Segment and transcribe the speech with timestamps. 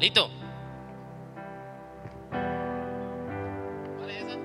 [0.00, 0.30] Listo.
[3.98, 4.38] ¿Cuál es esa?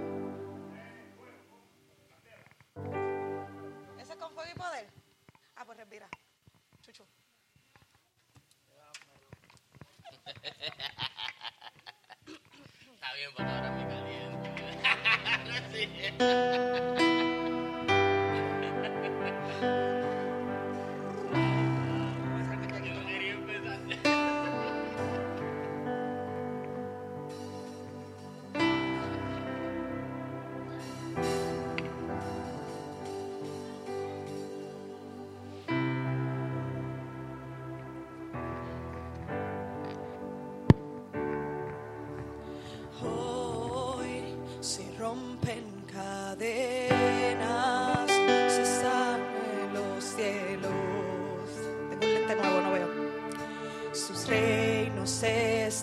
[4.01, 4.89] ¿Esa es con fuego y poder?
[5.55, 6.09] Ah, pues respira.
[6.81, 7.05] Chuchu.
[12.93, 14.49] Está bien, para ahora me caliento.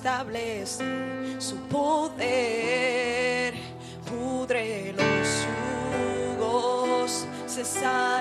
[0.02, 0.84] establece
[1.38, 3.54] su poder,
[4.04, 5.46] pudre los
[6.40, 8.11] jugos, cesar.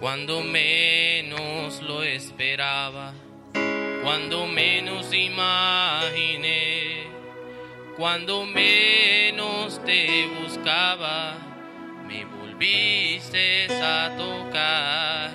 [0.00, 3.12] cuando menos lo esperaba,
[4.02, 7.04] cuando menos imaginé,
[7.98, 11.36] cuando menos te buscaba,
[12.08, 15.32] me volviste a tocar,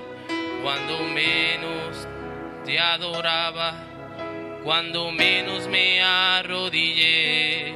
[0.63, 2.07] cuando menos
[2.65, 3.75] te adoraba,
[4.63, 7.75] cuando menos me arrodillé,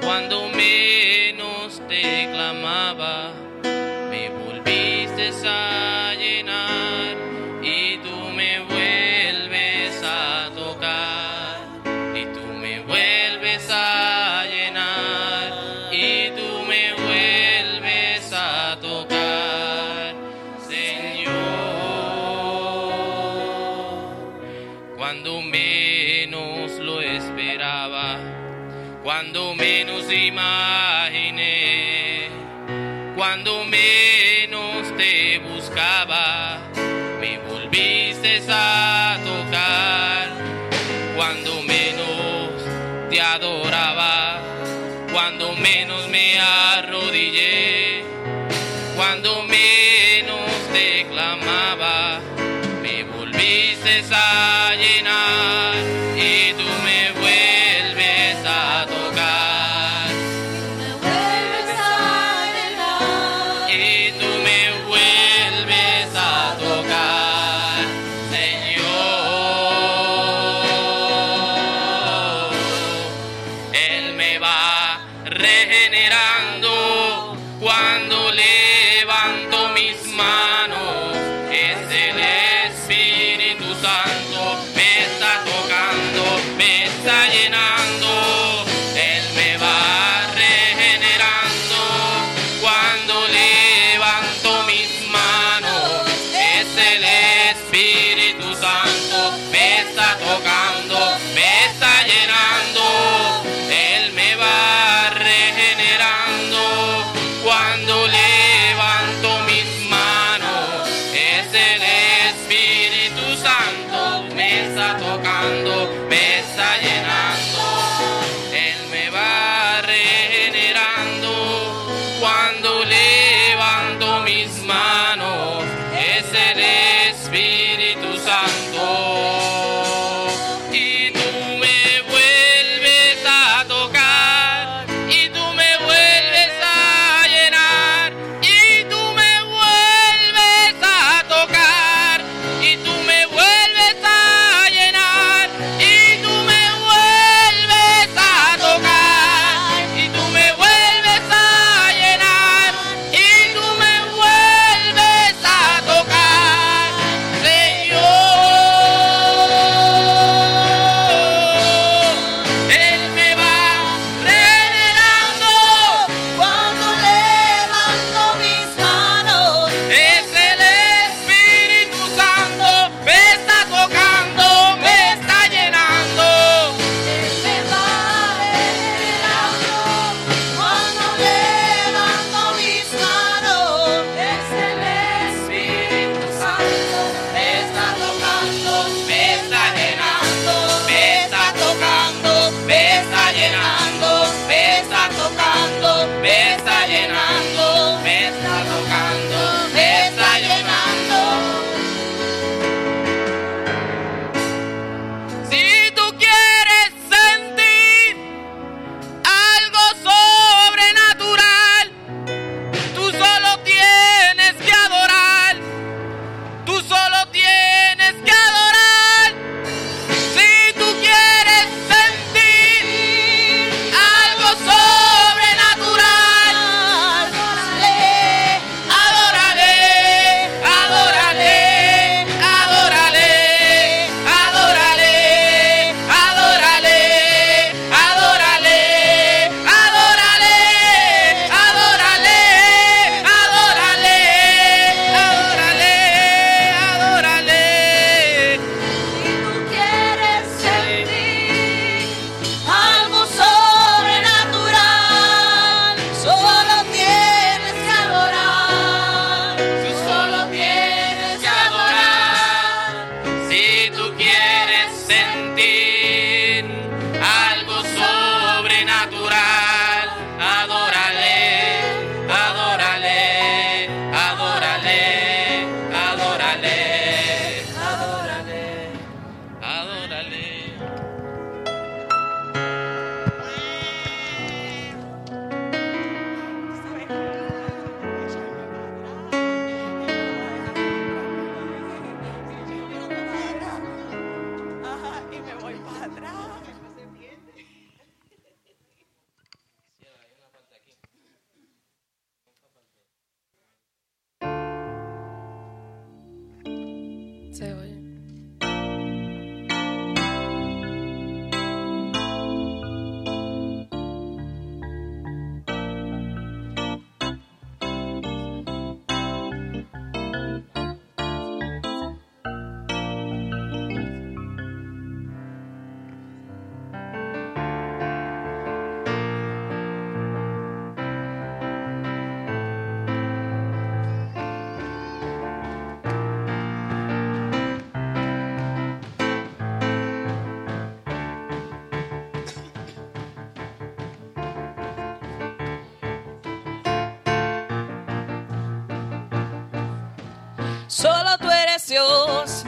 [0.00, 3.37] cuando menos te clamaba.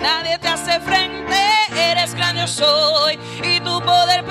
[0.01, 1.37] nadie te hace frente,
[1.77, 4.25] eres grande soy y tu poder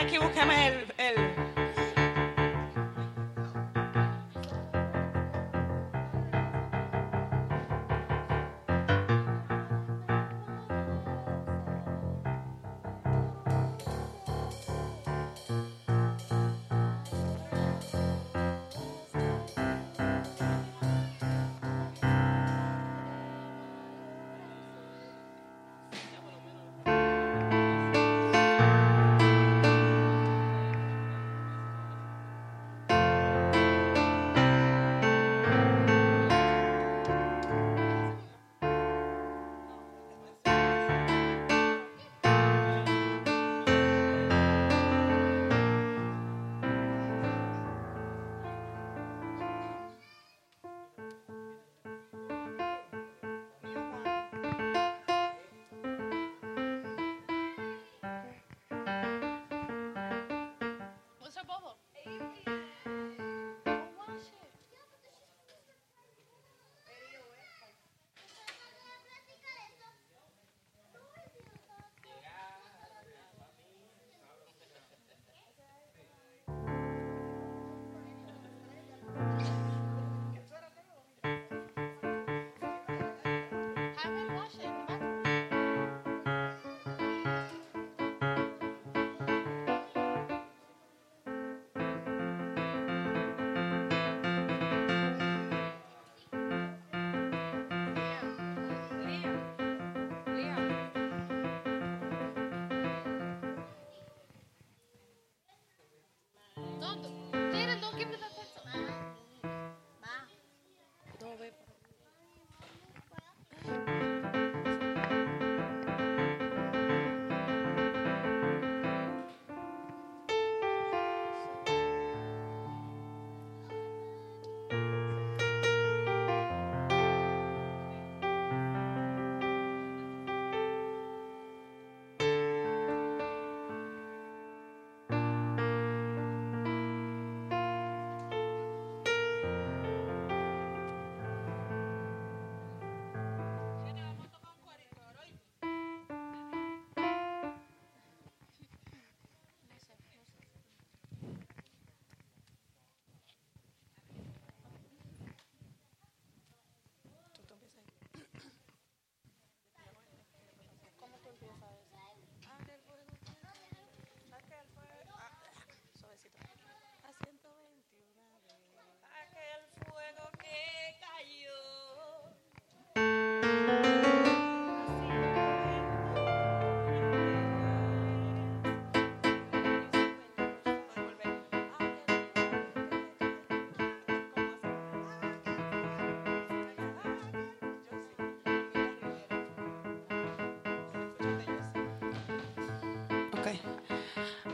[0.00, 0.89] aquí, equivocame el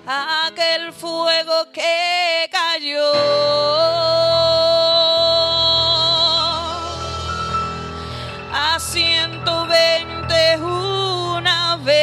[0.08, 3.12] Aquel fuego que cayó.
[8.52, 11.96] A 120 una vez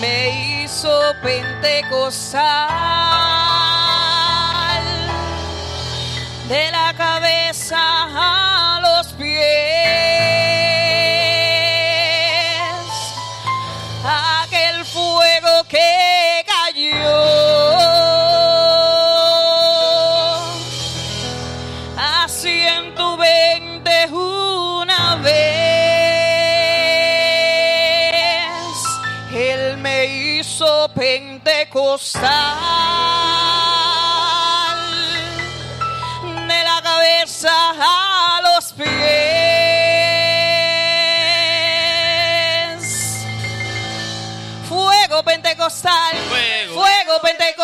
[0.00, 2.67] me hizo pentecostal.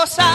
[0.04, 0.33] cosa.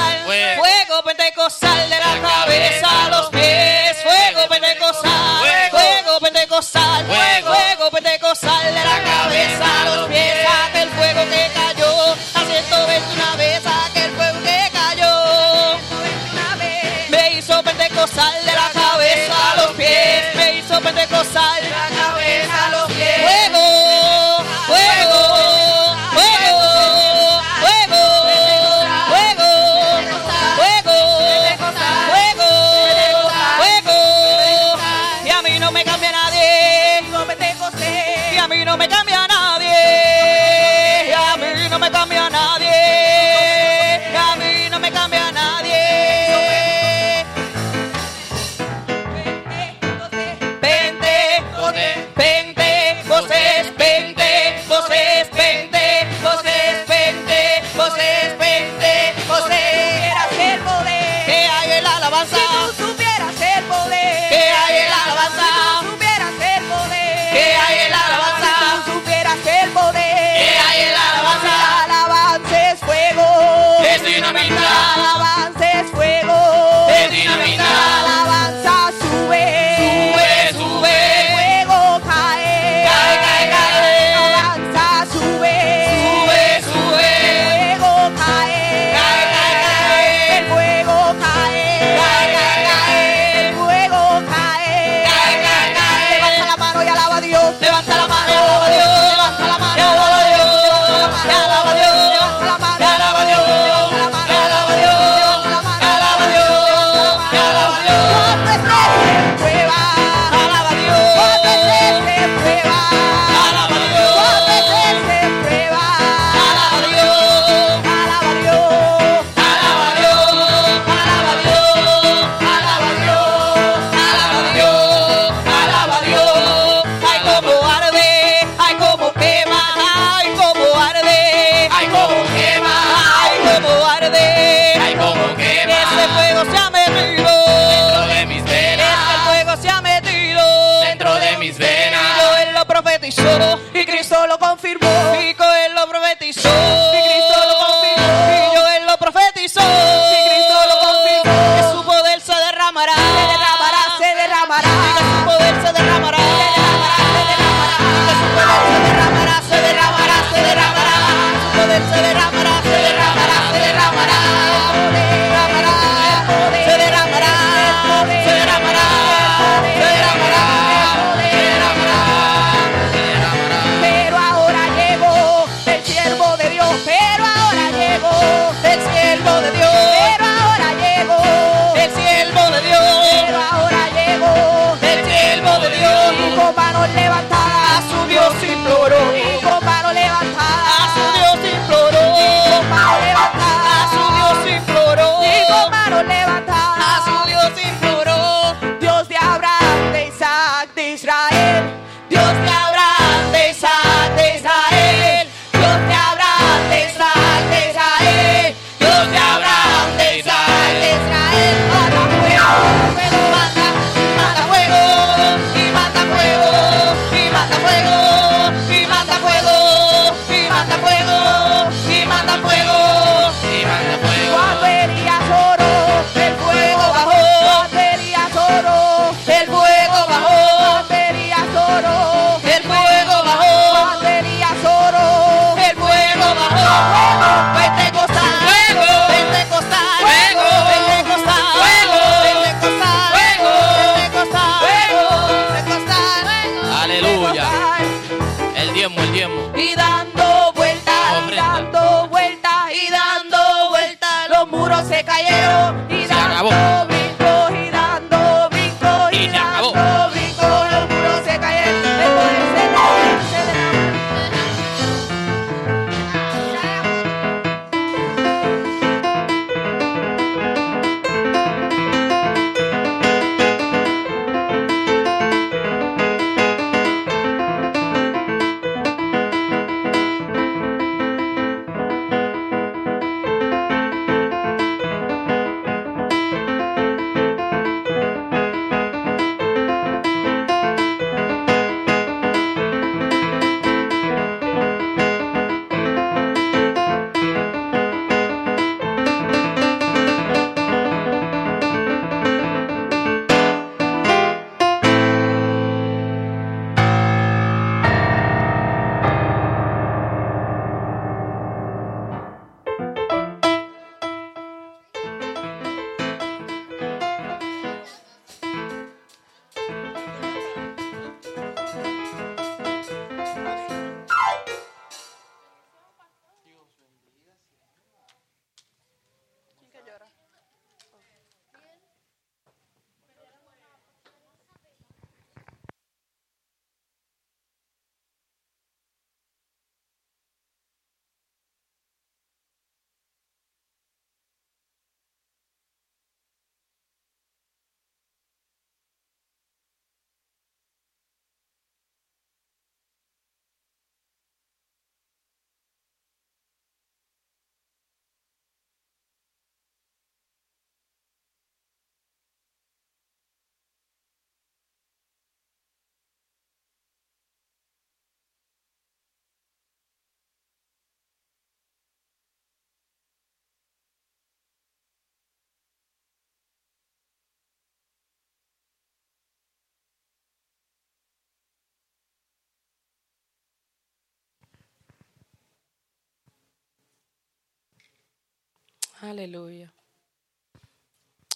[389.01, 389.73] Aleluya.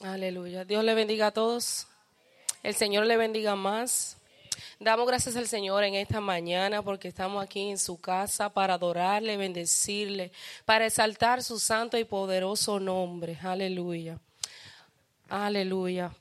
[0.01, 0.65] Aleluya.
[0.65, 1.87] Dios le bendiga a todos.
[2.61, 4.17] El Señor le bendiga más.
[4.79, 9.37] Damos gracias al Señor en esta mañana porque estamos aquí en su casa para adorarle,
[9.37, 10.31] bendecirle,
[10.65, 13.37] para exaltar su santo y poderoso nombre.
[13.41, 14.19] Aleluya.
[15.29, 16.13] Aleluya.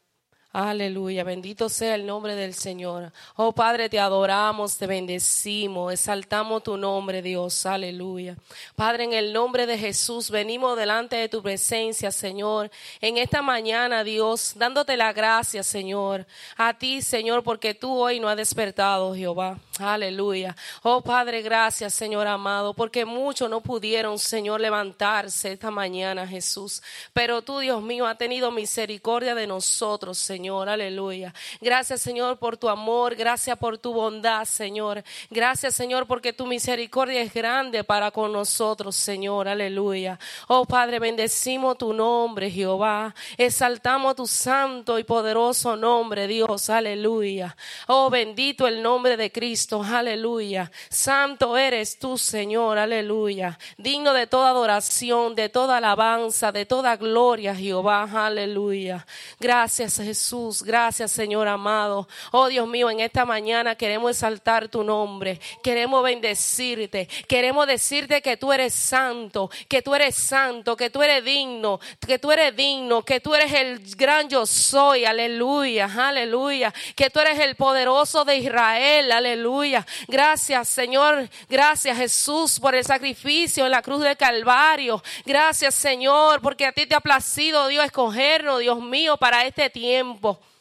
[0.55, 3.11] Aleluya, bendito sea el nombre del Señor.
[3.37, 7.65] Oh Padre, te adoramos, te bendecimos, exaltamos tu nombre, Dios.
[7.65, 8.37] Aleluya.
[8.77, 14.05] Padre, en el nombre de Jesús, venimos delante de tu presencia, Señor, en esta mañana,
[14.05, 16.27] Dios, dándote la gracia, Señor,
[16.59, 19.59] a ti, Señor, porque tú hoy no has despertado, Jehová.
[19.79, 20.55] Aleluya.
[20.83, 26.83] Oh Padre, gracias, Señor amado, porque muchos no pudieron, Señor, levantarse esta mañana, Jesús.
[27.15, 30.42] Pero tú, Dios mío, has tenido misericordia de nosotros, Señor.
[30.51, 31.33] Aleluya.
[31.61, 33.15] Gracias, Señor, por tu amor.
[33.15, 35.05] Gracias por tu bondad, Señor.
[35.31, 39.47] Gracias, Señor, porque tu misericordia es grande para con nosotros, Señor.
[39.47, 40.19] Aleluya.
[40.49, 43.15] Oh Padre, bendecimos tu nombre, Jehová.
[43.37, 46.69] Exaltamos tu santo y poderoso nombre, Dios.
[46.71, 47.57] Aleluya.
[47.87, 49.83] Oh, bendito el nombre de Cristo.
[49.83, 50.71] Aleluya.
[50.89, 52.79] Santo eres tú, Señor.
[52.79, 53.59] Aleluya.
[53.77, 58.09] Digno de toda adoración, de toda alabanza, de toda gloria, Jehová.
[58.13, 59.07] Aleluya.
[59.39, 60.32] Gracias, Jesús.
[60.65, 62.09] Gracias, Señor amado.
[62.31, 65.39] Oh, Dios mío, en esta mañana queremos exaltar tu nombre.
[65.63, 67.07] Queremos bendecirte.
[67.29, 72.19] Queremos decirte que tú eres santo, que tú eres santo, que tú eres digno, que
[72.19, 75.05] tú eres digno, que tú eres el gran yo soy.
[75.05, 76.73] Aleluya, aleluya.
[76.97, 79.13] Que tú eres el poderoso de Israel.
[79.13, 79.87] Aleluya.
[80.09, 81.29] Gracias, Señor.
[81.49, 85.03] Gracias, Jesús, por el sacrificio en la cruz del Calvario.
[85.27, 90.22] Gracias, Señor, porque a ti te ha placido, Dios, escogernos, Dios mío, para este tiempo.
[90.23, 90.52] People.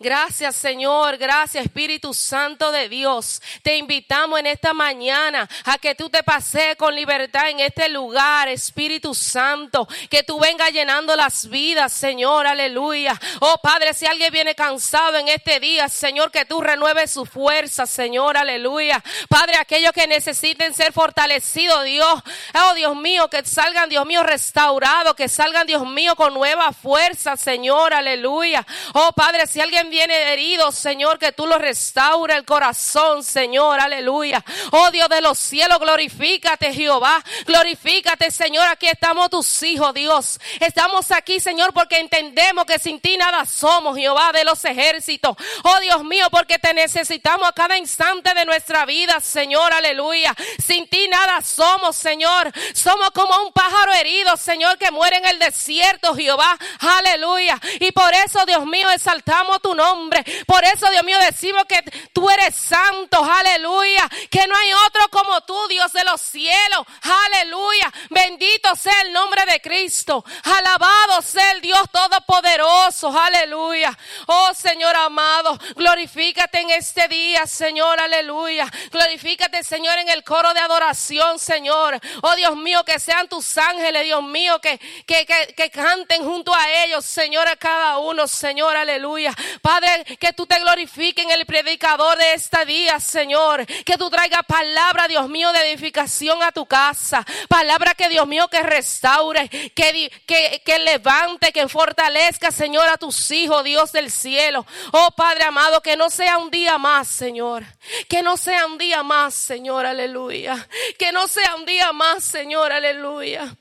[0.00, 3.42] Gracias Señor, gracias Espíritu Santo de Dios.
[3.64, 8.46] Te invitamos en esta mañana a que tú te pasees con libertad en este lugar,
[8.46, 9.88] Espíritu Santo.
[10.08, 13.20] Que tú vengas llenando las vidas, Señor, aleluya.
[13.40, 17.84] Oh Padre, si alguien viene cansado en este día, Señor, que tú renueves su fuerza,
[17.84, 19.02] Señor, aleluya.
[19.28, 22.22] Padre, aquellos que necesiten ser fortalecidos, Dios,
[22.54, 27.36] oh Dios mío, que salgan, Dios mío, restaurados, que salgan, Dios mío, con nueva fuerza,
[27.36, 28.64] Señor, aleluya.
[28.94, 34.44] Oh Padre, si alguien viene herido, Señor, que tú lo restaura el corazón, Señor, aleluya.
[34.72, 37.22] Oh Dios de los cielos, glorifícate, Jehová.
[37.46, 38.66] Glorifícate, Señor.
[38.68, 40.40] Aquí estamos tus hijos, Dios.
[40.60, 45.36] Estamos aquí, Señor, porque entendemos que sin ti nada somos, Jehová de los ejércitos.
[45.62, 50.34] Oh Dios mío, porque te necesitamos a cada instante de nuestra vida, Señor, aleluya.
[50.64, 52.52] Sin ti nada somos, Señor.
[52.74, 56.56] Somos como un pájaro herido, Señor, que muere en el desierto, Jehová.
[56.80, 57.60] Aleluya.
[57.80, 60.22] Y por eso, Dios mío, exaltamos tu nombre.
[60.46, 61.80] Por eso, Dios mío, decimos que
[62.12, 63.24] tú eres santo.
[63.24, 64.08] Aleluya.
[64.30, 66.84] Que no hay otro como tú, Dios de los cielos.
[67.26, 67.90] Aleluya.
[68.10, 70.24] Bendito sea el nombre de Cristo.
[70.44, 73.16] Alabado sea el Dios Todopoderoso.
[73.18, 73.96] Aleluya.
[74.26, 78.00] Oh Señor amado, glorifícate en este día, Señor.
[78.00, 78.70] Aleluya.
[78.90, 81.98] Glorifícate, Señor, en el coro de adoración, Señor.
[82.22, 86.54] Oh Dios mío, que sean tus ángeles, Dios mío, que, que, que, que canten junto
[86.54, 88.76] a ellos, Señor, a cada uno, Señor.
[88.76, 89.34] Aleluya.
[89.68, 93.66] Padre, que tú te glorifiques en el predicador de este día, Señor.
[93.66, 97.22] Que tú traigas palabra, Dios mío, de edificación a tu casa.
[97.50, 103.30] Palabra que, Dios mío, que restaure, que, que, que levante, que fortalezca, Señor, a tus
[103.30, 104.64] hijos, Dios del cielo.
[104.92, 107.62] Oh Padre amado, que no sea un día más, Señor.
[108.08, 110.66] Que no sea un día más, Señor, aleluya.
[110.98, 113.54] Que no sea un día más, Señor, aleluya.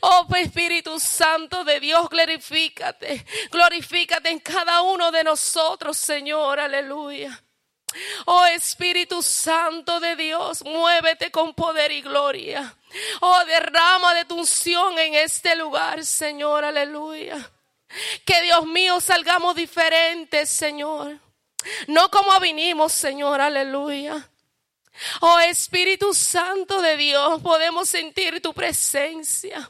[0.00, 3.24] Oh Espíritu Santo de Dios, glorifícate.
[3.50, 7.42] Glorifícate en cada uno de nosotros, Señor, aleluya.
[8.26, 12.76] Oh Espíritu Santo de Dios, muévete con poder y gloria.
[13.20, 17.50] Oh, derrama de tu unción en este lugar, Señor, aleluya.
[18.24, 21.18] Que Dios mío salgamos diferentes, Señor.
[21.86, 24.28] No como vinimos, Señor, aleluya.
[25.20, 29.68] Oh Espíritu Santo de Dios, podemos sentir tu presencia.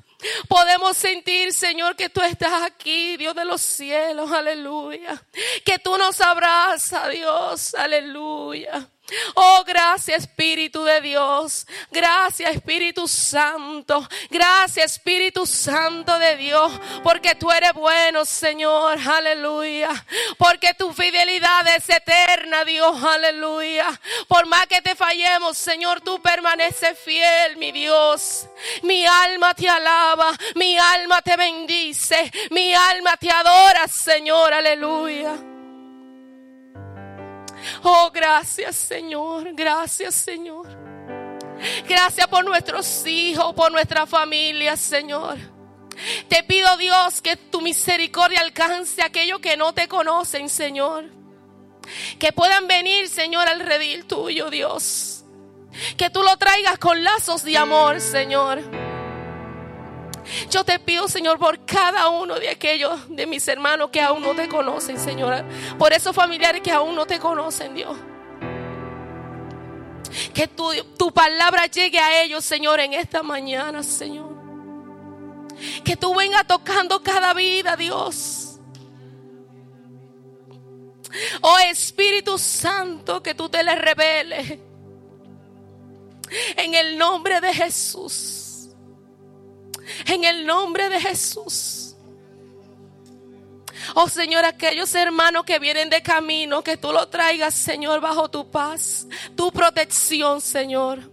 [0.49, 5.23] Podemos sentir, Señor, que tú estás aquí, Dios de los cielos, aleluya.
[5.65, 8.89] Que tú nos abrazas, Dios, aleluya.
[9.35, 11.67] Oh, gracias Espíritu de Dios.
[11.91, 14.07] Gracias Espíritu Santo.
[14.31, 16.73] Gracias Espíritu Santo de Dios.
[17.03, 18.99] Porque tú eres bueno, Señor.
[18.99, 19.91] Aleluya.
[20.39, 23.03] Porque tu fidelidad es eterna, Dios.
[23.03, 24.01] Aleluya.
[24.27, 28.49] Por más que te fallemos, Señor, tú permaneces fiel, mi Dios.
[28.83, 30.33] Mi alma te alaba.
[30.55, 32.33] Mi alma te bendice.
[32.51, 34.55] Mi alma te adora, Señor.
[34.55, 35.54] Aleluya.
[37.83, 40.67] Oh, gracias Señor, gracias Señor.
[41.89, 45.39] Gracias por nuestros hijos, por nuestra familia, Señor.
[46.29, 51.05] Te pido Dios que tu misericordia alcance a aquellos que no te conocen, Señor.
[52.19, 55.25] Que puedan venir, Señor, al redil tuyo, Dios.
[55.97, 58.63] Que tú lo traigas con lazos de amor, Señor.
[60.51, 64.35] Yo te pido, Señor, por cada uno de aquellos de mis hermanos que aún no
[64.35, 65.45] te conocen, Señor.
[65.79, 67.97] Por esos familiares que aún no te conocen, Dios.
[70.33, 74.33] Que tu, tu palabra llegue a ellos, Señor, en esta mañana, Señor.
[75.85, 78.59] Que tú vengas tocando cada vida, Dios.
[81.43, 84.59] Oh Espíritu Santo, que tú te le reveles.
[86.57, 88.44] En el nombre de Jesús.
[90.07, 91.95] En el nombre de Jesús.
[93.95, 98.51] Oh Señor, aquellos hermanos que vienen de camino, que tú lo traigas, Señor, bajo tu
[98.51, 99.07] paz,
[99.37, 101.11] tu protección, Señor.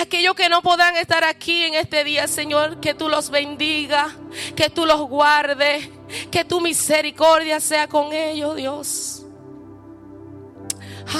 [0.00, 4.16] Aquellos que no puedan estar aquí en este día, Señor, que tú los bendiga,
[4.56, 5.88] que tú los guardes,
[6.30, 9.22] que tu misericordia sea con ellos, Dios.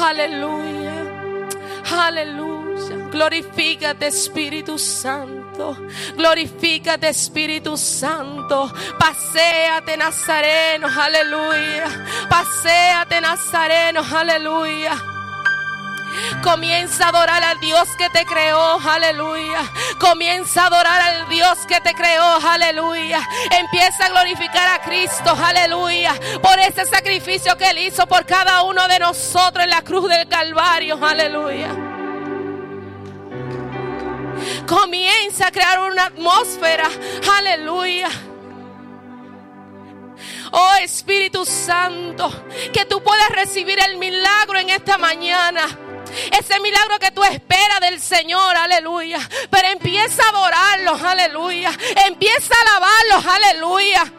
[0.02, 1.48] Aleluya,
[1.90, 3.08] aleluya.
[3.10, 5.37] Glorifícate, Espíritu Santo.
[6.16, 8.72] Glorifícate, Espíritu Santo.
[8.98, 11.86] Paseate, Nazareno, aleluya.
[12.28, 14.92] Paseate, Nazareno, aleluya.
[16.42, 19.60] Comienza a adorar al Dios que te creó, aleluya.
[20.00, 23.20] Comienza a adorar al Dios que te creó, aleluya.
[23.50, 26.14] Empieza a glorificar a Cristo, aleluya.
[26.42, 30.28] Por ese sacrificio que Él hizo por cada uno de nosotros en la cruz del
[30.28, 31.87] Calvario, aleluya.
[34.66, 36.88] Comienza a crear una atmósfera,
[37.36, 38.08] aleluya.
[40.52, 42.30] Oh Espíritu Santo,
[42.72, 45.62] que tú puedas recibir el milagro en esta mañana.
[46.38, 49.18] Ese milagro que tú esperas del Señor, aleluya.
[49.50, 51.70] Pero empieza a adorarlos, aleluya.
[52.06, 54.12] Empieza a alabarlos, aleluya.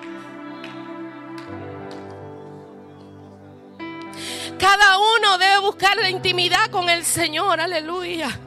[4.60, 8.40] Cada uno debe buscar la intimidad con el Señor, aleluya.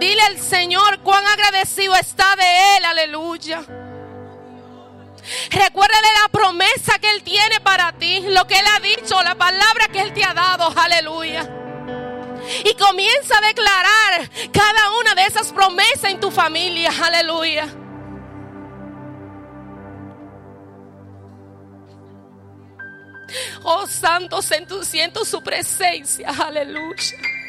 [0.00, 3.60] Dile al Señor cuán agradecido está de Él, aleluya.
[5.50, 9.34] Recuerda de la promesa que Él tiene para ti, lo que Él ha dicho, la
[9.34, 10.72] palabra que Él te ha dado.
[10.74, 11.46] Aleluya.
[12.64, 16.90] Y comienza a declarar cada una de esas promesas en tu familia.
[17.04, 17.68] Aleluya.
[23.64, 26.30] Oh Santo, siento, siento su presencia.
[26.30, 27.39] Aleluya.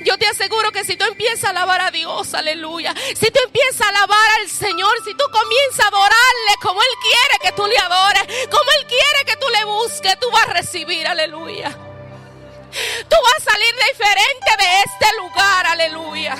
[0.00, 3.82] Yo te aseguro que si tú empiezas a alabar a Dios, aleluya, si tú empiezas
[3.82, 7.78] a alabar al Señor, si tú comienzas a adorarle como Él quiere que tú le
[7.78, 11.70] adores, como Él quiere que tú le busques, tú vas a recibir, aleluya.
[11.70, 16.34] Tú vas a salir diferente de este lugar, aleluya.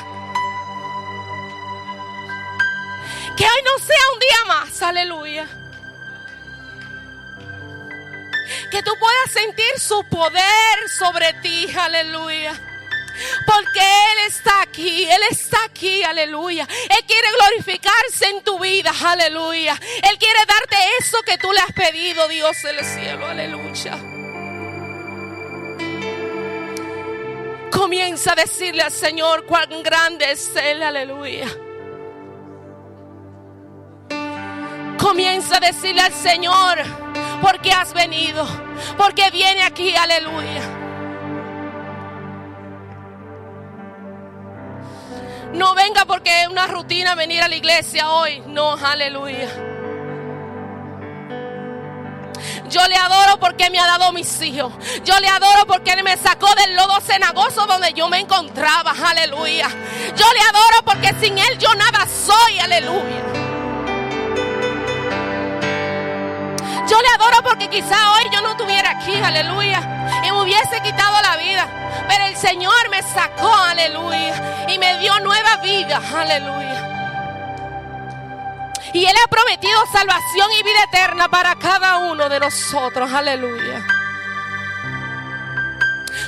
[3.37, 5.47] Que hoy no sea un día más, aleluya.
[8.71, 12.66] Que tú puedas sentir su poder sobre ti, aleluya.
[13.47, 16.67] Porque Él está aquí, Él está aquí, aleluya.
[16.69, 19.79] Él quiere glorificarse en tu vida, aleluya.
[20.03, 23.99] Él quiere darte eso que tú le has pedido, Dios del cielo, aleluya.
[27.71, 31.47] Comienza a decirle al Señor cuán grande es Él, aleluya.
[34.99, 36.79] Comienza a decirle al Señor,
[37.43, 38.47] porque has venido,
[38.97, 40.86] porque viene aquí, aleluya.
[45.57, 48.43] No venga porque es una rutina venir a la iglesia hoy.
[48.47, 49.49] No, aleluya.
[52.69, 54.71] Yo le adoro porque me ha dado mis hijos.
[55.03, 58.91] Yo le adoro porque Él me sacó del lodo cenagoso donde yo me encontraba.
[58.91, 59.69] Aleluya.
[60.15, 62.59] Yo le adoro porque sin Él yo nada soy.
[62.59, 63.46] Aleluya.
[66.89, 69.15] Yo le adoro porque quizá hoy yo no estuviera aquí.
[69.15, 69.81] Aleluya.
[70.25, 71.69] Y me hubiese quitado la vida.
[72.09, 73.53] Pero el Señor me sacó.
[73.53, 74.67] Aleluya.
[74.69, 76.01] Y me dio nueva vida.
[76.17, 76.83] Aleluya.
[78.93, 83.13] Y Él ha prometido salvación y vida eterna para cada uno de nosotros.
[83.13, 83.85] Aleluya.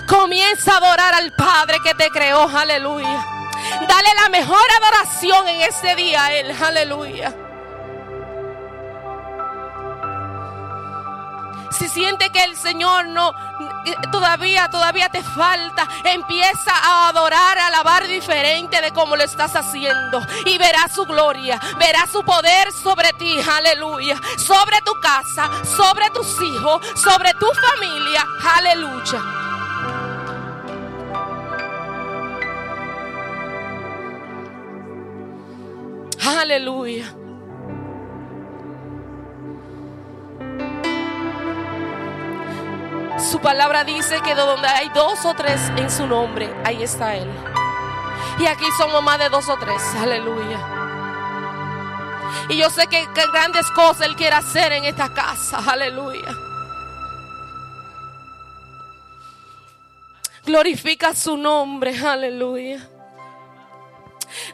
[0.08, 2.48] Comienza a adorar al Padre que te creó.
[2.48, 3.24] Aleluya.
[3.86, 6.50] Dale la mejor adoración en este día a Él.
[6.60, 7.47] Aleluya.
[11.70, 13.32] Si siente que el Señor no
[14.10, 20.20] todavía todavía te falta, empieza a adorar, a alabar diferente de como lo estás haciendo.
[20.44, 26.40] Y verás su gloria, verás su poder sobre ti, aleluya, sobre tu casa, sobre tus
[26.42, 29.22] hijos, sobre tu familia, aleluya.
[36.20, 37.17] Aleluya.
[43.20, 47.28] Su palabra dice que donde hay dos o tres en su nombre, ahí está Él.
[48.38, 49.82] Y aquí somos más de dos o tres.
[50.00, 50.58] Aleluya.
[52.48, 55.58] Y yo sé que, grandes cosas Él quiere hacer en esta casa.
[55.66, 56.32] Aleluya.
[60.44, 61.98] Glorifica su nombre.
[61.98, 62.88] Aleluya.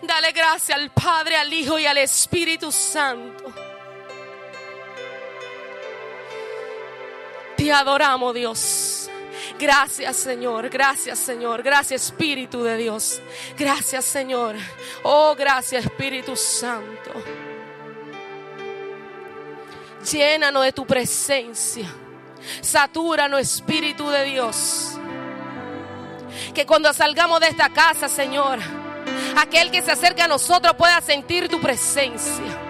[0.03, 3.64] Dale gracias al Padre, al Hijo y al Espíritu Santo.
[7.65, 9.09] Te adoramos, Dios.
[9.59, 10.69] Gracias, Señor.
[10.69, 11.63] Gracias, Señor.
[11.63, 13.23] Gracias, Espíritu de Dios.
[13.57, 14.57] Gracias, Señor.
[15.03, 17.11] Oh, gracias, Espíritu Santo.
[20.13, 21.89] Llénanos de tu presencia.
[22.61, 24.99] Satúranos, Espíritu de Dios.
[26.53, 28.59] Que cuando salgamos de esta casa, Señor,
[29.39, 32.64] aquel que se acerca a nosotros pueda sentir tu presencia.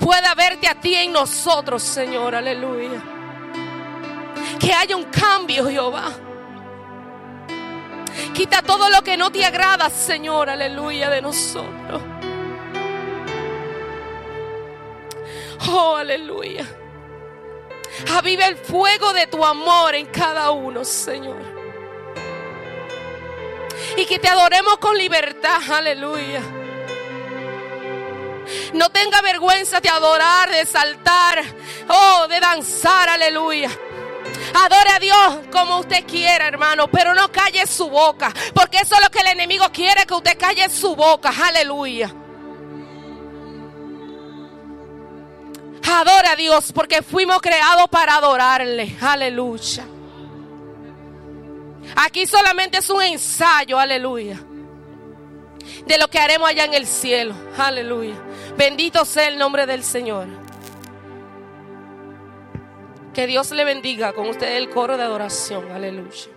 [0.00, 3.00] Pueda verte a ti en nosotros, Señor, aleluya.
[4.58, 6.10] Que haya un cambio, Jehová.
[8.34, 12.02] Quita todo lo que no te agrada, Señor, aleluya, de nosotros.
[15.70, 16.66] Oh, aleluya.
[18.16, 21.42] Aviva el fuego de tu amor en cada uno, Señor.
[23.96, 26.42] Y que te adoremos con libertad, aleluya.
[28.74, 31.42] No tenga vergüenza de adorar, de saltar,
[31.88, 33.70] oh, de danzar, aleluya.
[34.54, 39.02] Adore a Dios como usted quiera, hermano, pero no calle su boca, porque eso es
[39.02, 42.14] lo que el enemigo quiere, que usted calle su boca, aleluya.
[45.88, 49.84] Adora a Dios porque fuimos creados para adorarle, aleluya.
[51.96, 54.38] Aquí solamente es un ensayo, aleluya,
[55.86, 58.14] de lo que haremos allá en el cielo, aleluya.
[58.60, 60.28] Bendito sea el nombre del Señor.
[63.14, 65.72] Que Dios le bendiga con usted el coro de adoración.
[65.72, 66.28] Aleluya.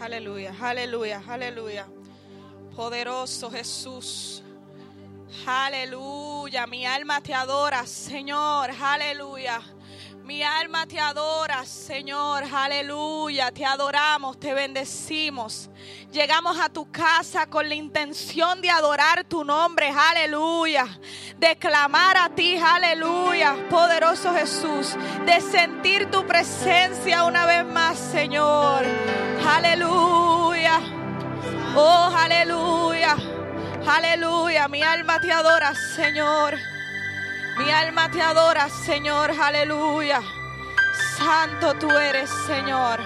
[0.00, 1.86] Aleluya, aleluya, aleluya.
[2.74, 4.42] Poderoso Jesús.
[5.46, 8.70] Aleluya, mi alma te adora, Señor.
[8.80, 9.60] Aleluya.
[10.24, 12.44] Mi alma te adora, Señor.
[12.52, 13.50] Aleluya.
[13.50, 15.70] Te adoramos, te bendecimos.
[16.12, 19.88] Llegamos a tu casa con la intención de adorar tu nombre.
[19.88, 20.86] Aleluya.
[21.38, 22.56] De clamar a ti.
[22.56, 23.56] Aleluya.
[23.68, 24.96] Poderoso Jesús.
[25.26, 28.84] De sentir tu presencia una vez más, Señor.
[29.44, 30.80] Aleluya.
[31.74, 33.16] Oh, aleluya.
[33.86, 34.68] Aleluya.
[34.68, 36.56] Mi alma te adora, Señor.
[37.58, 39.30] Mi alma te adora, Señor.
[39.30, 40.20] Aleluya.
[41.16, 43.00] Santo tú eres, Señor.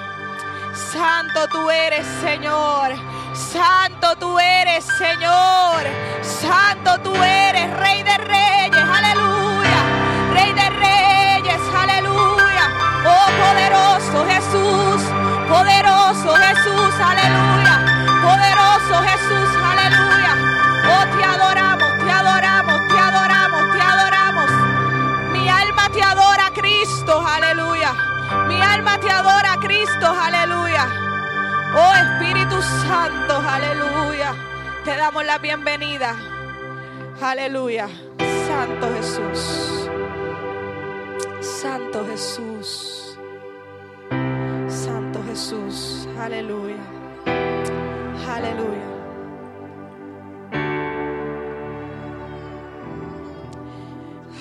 [0.92, 2.92] Santo tú eres, Señor.
[3.34, 5.82] Santo tú eres, Señor.
[6.22, 8.84] Santo tú eres, Rey de Reyes.
[8.98, 9.80] Aleluya.
[10.32, 11.60] Rey de Reyes.
[11.82, 12.66] Aleluya.
[13.06, 15.02] Oh, poderoso Jesús.
[15.48, 16.94] Poderoso Jesús.
[17.00, 17.74] Aleluya.
[18.22, 19.48] Poderoso Jesús.
[19.62, 20.03] Aleluya.
[21.54, 24.50] Adoramos, te adoramos, te adoramos, te adoramos.
[25.32, 27.24] Mi alma te adora, Cristo.
[27.24, 27.94] Aleluya.
[28.48, 30.06] Mi alma te adora, Cristo.
[30.06, 30.88] Aleluya.
[31.76, 33.36] Oh Espíritu Santo.
[33.36, 34.34] Aleluya.
[34.84, 36.16] Te damos la bienvenida.
[37.22, 37.88] Aleluya.
[38.48, 39.90] Santo Jesús.
[41.40, 43.16] Santo Jesús.
[44.66, 46.08] Santo Jesús.
[46.18, 46.82] Aleluya.
[48.28, 48.93] Aleluya.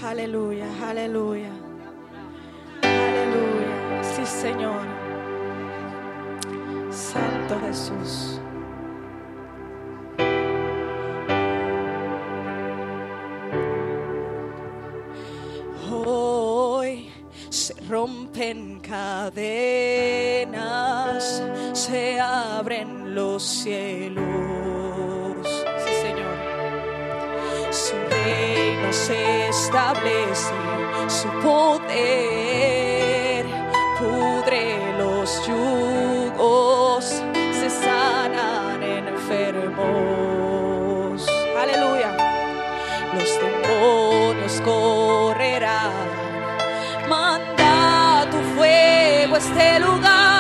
[0.06, 1.50] Aleluya, aleluya.
[2.82, 4.04] Aleluya.
[4.04, 4.86] Sí, Señor.
[6.92, 8.42] Santo Jesús.
[15.90, 17.10] Hoy
[17.50, 19.32] se rompen cadenas,
[21.72, 24.26] se abren los cielos.
[25.78, 30.54] Sí, Señor reino se establece,
[31.08, 31.86] su poder
[34.00, 37.06] pudre los yugos,
[37.52, 39.84] se sanan enfermos.
[41.62, 42.12] Aleluya.
[43.14, 45.92] Los demonios correrán.
[47.08, 50.33] Manda tu fuego a este lugar,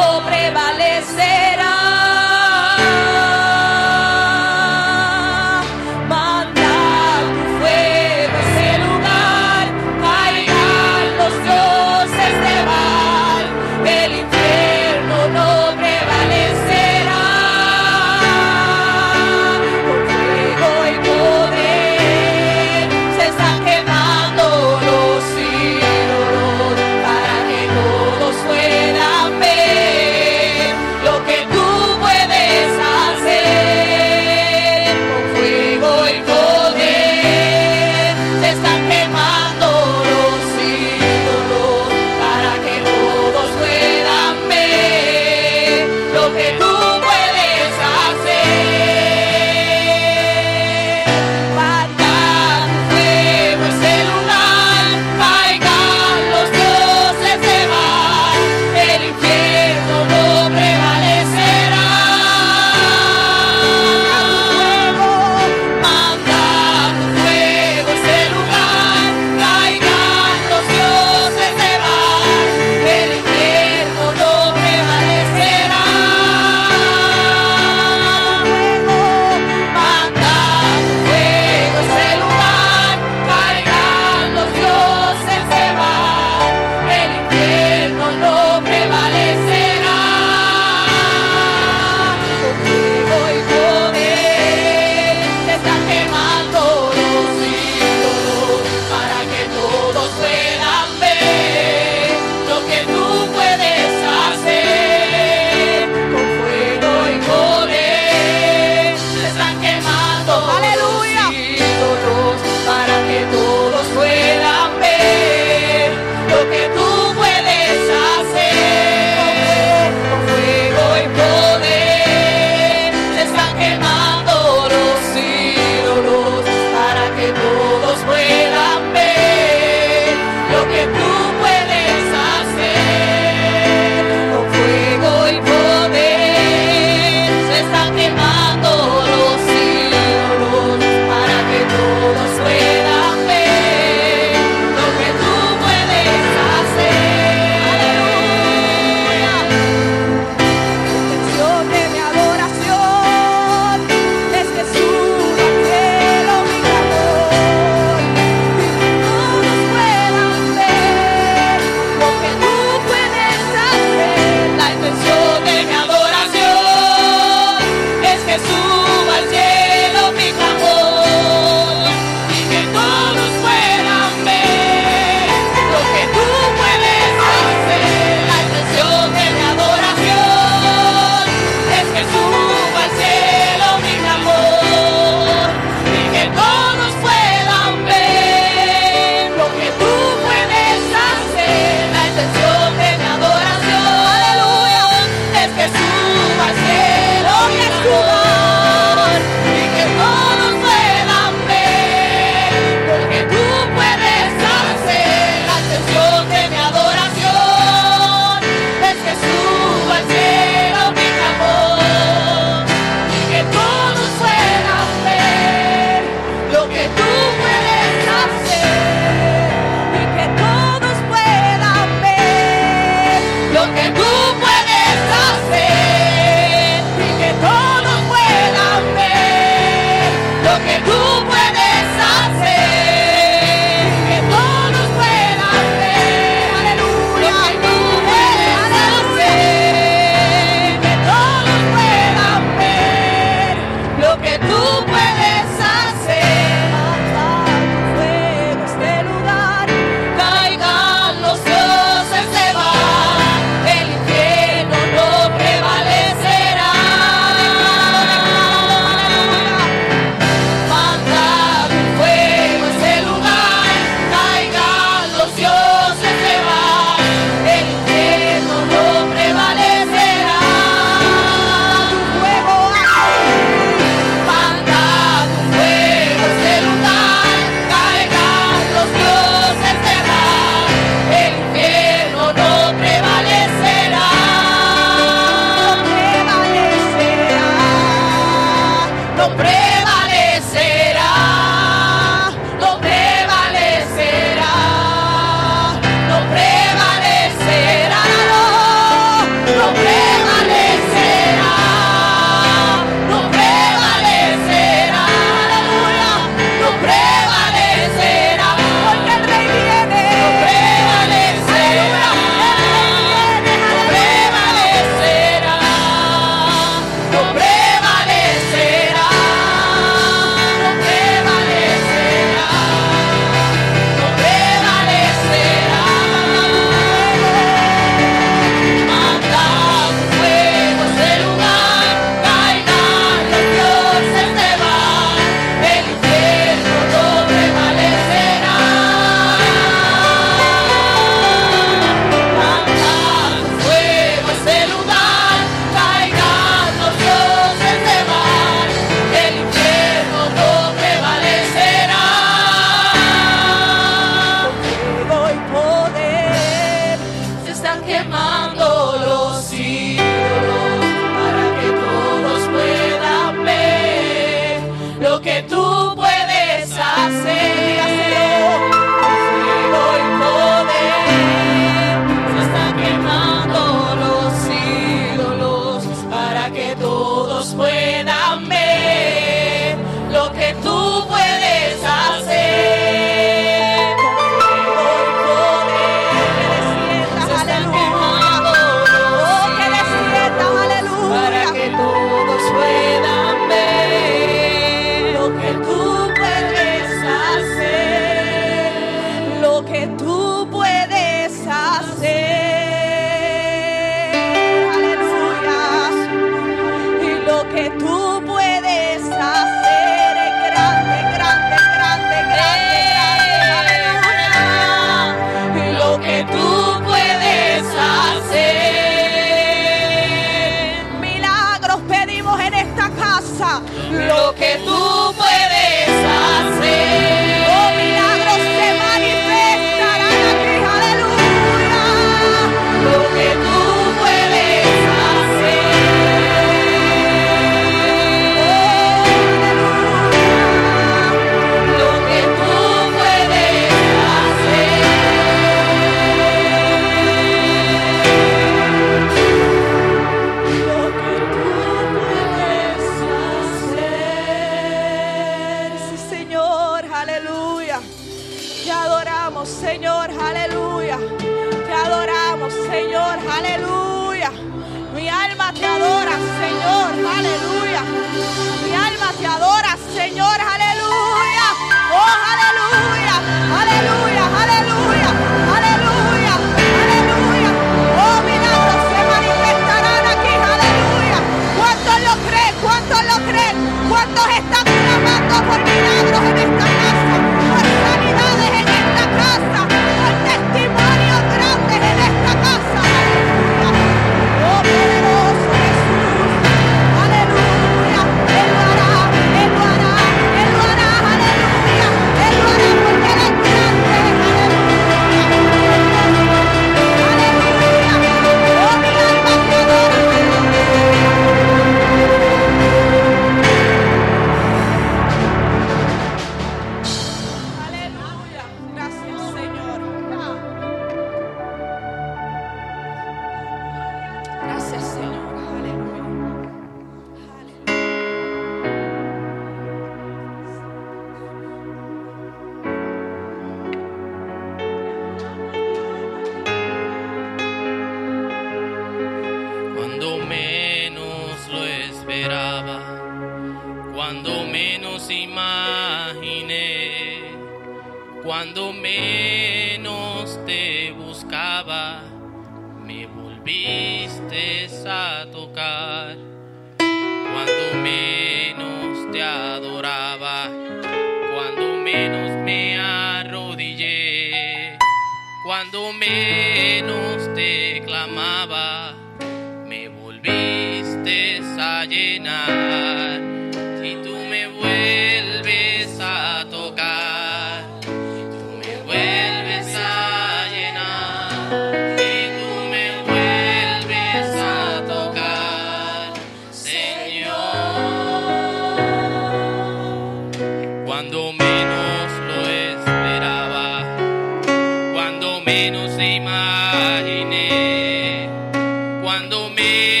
[599.21, 600.00] cuando menos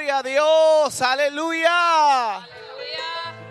[0.00, 2.48] Gloria a Dios, aleluya.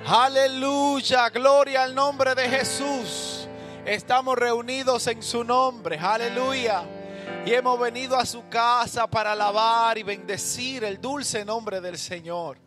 [0.07, 3.47] Aleluya, gloria al nombre de Jesús.
[3.85, 6.81] Estamos reunidos en su nombre, aleluya.
[7.45, 12.57] Y hemos venido a su casa para alabar y bendecir el dulce nombre del Señor.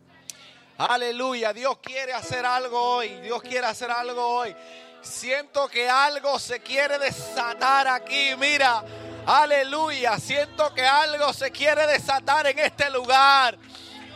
[0.77, 4.55] Aleluya, Dios quiere hacer algo hoy, Dios quiere hacer algo hoy.
[5.01, 8.81] Siento que algo se quiere desatar aquí, mira.
[9.25, 13.57] Aleluya, siento que algo se quiere desatar en este lugar.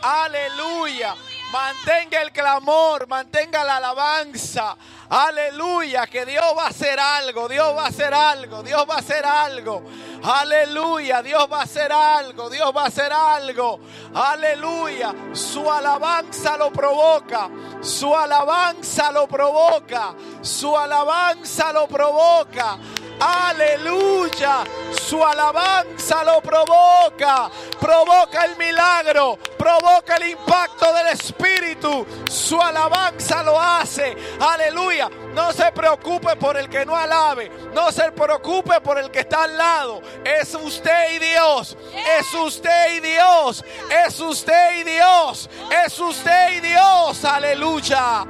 [0.02, 1.14] Aleluya.
[1.50, 4.76] Mantenga el clamor, mantenga la alabanza.
[5.08, 8.98] Aleluya, que Dios va a hacer algo, Dios va a hacer algo, Dios va a
[8.98, 9.82] hacer algo.
[10.22, 13.80] Aleluya, Dios va a hacer algo, Dios va a hacer algo.
[14.14, 17.48] Aleluya, su alabanza lo provoca,
[17.80, 22.76] su alabanza lo provoca, su alabanza lo provoca.
[23.20, 27.50] Aleluya, su alabanza lo provoca,
[27.80, 34.16] provoca el milagro, provoca el impacto del Espíritu, su alabanza lo hace.
[34.40, 39.20] Aleluya, no se preocupe por el que no alabe, no se preocupe por el que
[39.20, 40.00] está al lado.
[40.24, 41.76] Es usted y Dios,
[42.18, 43.64] es usted y Dios,
[44.06, 45.50] es usted y Dios,
[45.84, 47.24] es usted y Dios.
[47.24, 48.24] Aleluya,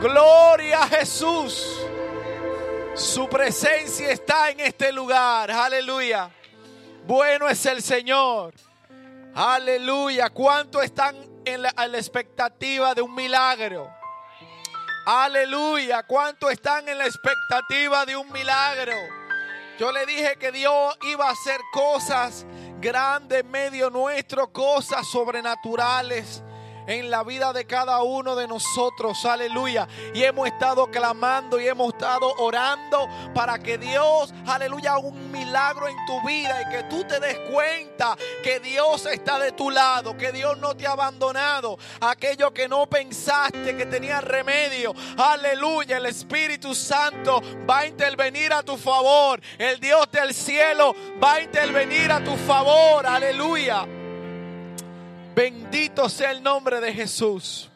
[0.00, 1.87] gloria a Jesús.
[2.98, 5.52] Su presencia está en este lugar.
[5.52, 6.30] Aleluya.
[7.06, 8.54] Bueno es el Señor.
[9.36, 10.30] Aleluya.
[10.30, 11.14] ¿Cuánto están
[11.44, 13.88] en la, expectativa de un milagro?
[15.06, 16.02] Aleluya.
[16.02, 18.96] ¿Cuánto están en la expectativa de un milagro?
[19.78, 22.44] Yo le dije que Dios iba a hacer cosas
[22.80, 26.42] grandes en medio nuestro, cosas sobrenaturales
[26.88, 29.86] en la vida de cada uno de nosotros, aleluya.
[30.14, 35.86] Y hemos estado clamando y hemos estado orando para que Dios, aleluya, haga un milagro
[35.86, 40.16] en tu vida y que tú te des cuenta que Dios está de tu lado,
[40.16, 41.78] que Dios no te ha abandonado.
[42.00, 48.62] Aquello que no pensaste que tenía remedio, aleluya, el Espíritu Santo va a intervenir a
[48.62, 49.40] tu favor.
[49.58, 53.97] El Dios del cielo va a intervenir a tu favor, aleluya.
[55.38, 57.70] Bendito sea el nombre de Jesús.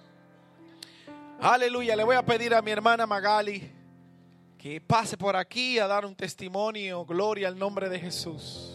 [1.41, 1.95] Aleluya.
[1.95, 3.71] Le voy a pedir a mi hermana Magali
[4.59, 7.05] que pase por aquí a dar un testimonio.
[7.05, 8.72] Gloria al nombre de Jesús.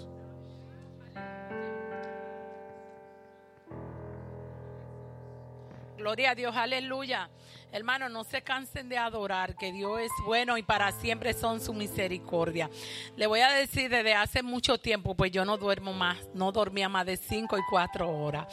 [5.98, 7.28] Gloria a Dios, aleluya.
[7.72, 11.74] Hermano, no se cansen de adorar, que Dios es bueno y para siempre son su
[11.74, 12.70] misericordia.
[13.16, 16.88] Le voy a decir desde hace mucho tiempo, pues yo no duermo más, no dormía
[16.88, 18.46] más de cinco y cuatro horas.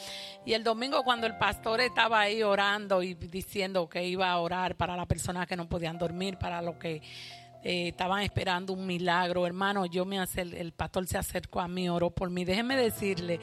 [0.43, 4.75] Y el domingo cuando el pastor estaba ahí orando y diciendo que iba a orar
[4.75, 7.01] para las personas que no podían dormir, para lo que
[7.67, 9.47] eh, estaban esperando un milagro.
[9.47, 12.45] Hermano, yo me hace, el pastor se acercó a mí, oró por mí.
[12.45, 13.39] Déjeme decirle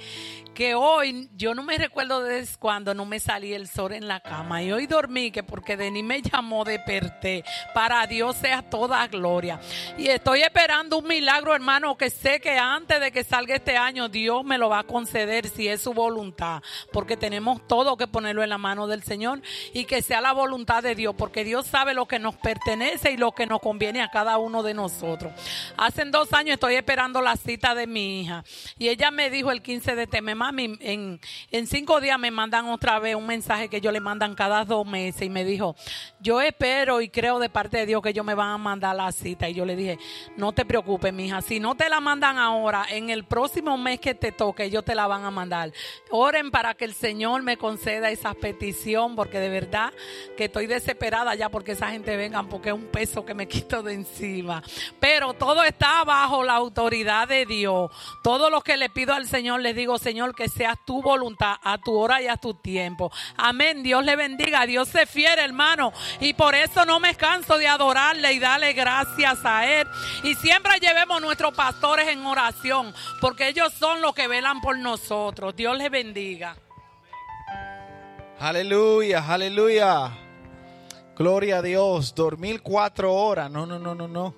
[0.54, 4.20] que hoy yo no me recuerdo desde cuando no me salí el sol en la
[4.20, 4.62] cama.
[4.62, 7.42] Y hoy dormí que porque Denis me llamó, desperté.
[7.74, 9.58] Para Dios sea toda gloria.
[9.98, 14.08] Y estoy esperando un milagro, hermano, que sé que antes de que salga este año,
[14.08, 16.62] Dios me lo va a conceder si es su voluntad.
[16.92, 19.42] Porque tenemos todo que ponerlo en la mano del Señor
[19.74, 21.16] y que sea la voluntad de Dios.
[21.18, 24.74] Porque Dios sabe lo que nos pertenece y lo que nos conviene cada uno de
[24.74, 25.32] nosotros.
[25.76, 28.44] Hace dos años estoy esperando la cita de mi hija.
[28.78, 31.20] Y ella me dijo el 15 de mes, mami, en,
[31.50, 34.86] en cinco días me mandan otra vez un mensaje que yo le mandan cada dos
[34.86, 35.22] meses.
[35.22, 35.74] Y me dijo,
[36.20, 39.10] yo espero y creo de parte de Dios que ellos me van a mandar la
[39.12, 39.48] cita.
[39.48, 39.98] Y yo le dije,
[40.36, 41.40] no te preocupes, mija.
[41.40, 44.94] Si no te la mandan ahora, en el próximo mes que te toque, ellos te
[44.94, 45.72] la van a mandar.
[46.10, 49.92] Oren para que el Señor me conceda esa petición, porque de verdad
[50.36, 53.82] que estoy desesperada ya porque esa gente venga, porque es un peso que me quito
[53.82, 54.62] de encima.
[55.00, 57.90] Pero todo está bajo la autoridad de Dios.
[58.22, 61.78] Todo lo que le pido al Señor, le digo, Señor, que sea tu voluntad, a
[61.78, 63.10] tu hora y a tu tiempo.
[63.36, 63.82] Amén.
[63.82, 64.66] Dios le bendiga.
[64.66, 65.92] Dios se fiere, hermano.
[66.20, 69.86] Y por eso no me canso de adorarle y darle gracias a Él.
[70.22, 75.54] Y siempre llevemos nuestros pastores en oración, porque ellos son los que velan por nosotros.
[75.56, 76.56] Dios les bendiga.
[78.38, 80.31] Aleluya, aleluya.
[81.22, 82.16] Gloria a Dios.
[82.16, 83.48] Dormir cuatro horas.
[83.48, 84.34] No, no, no, no, no.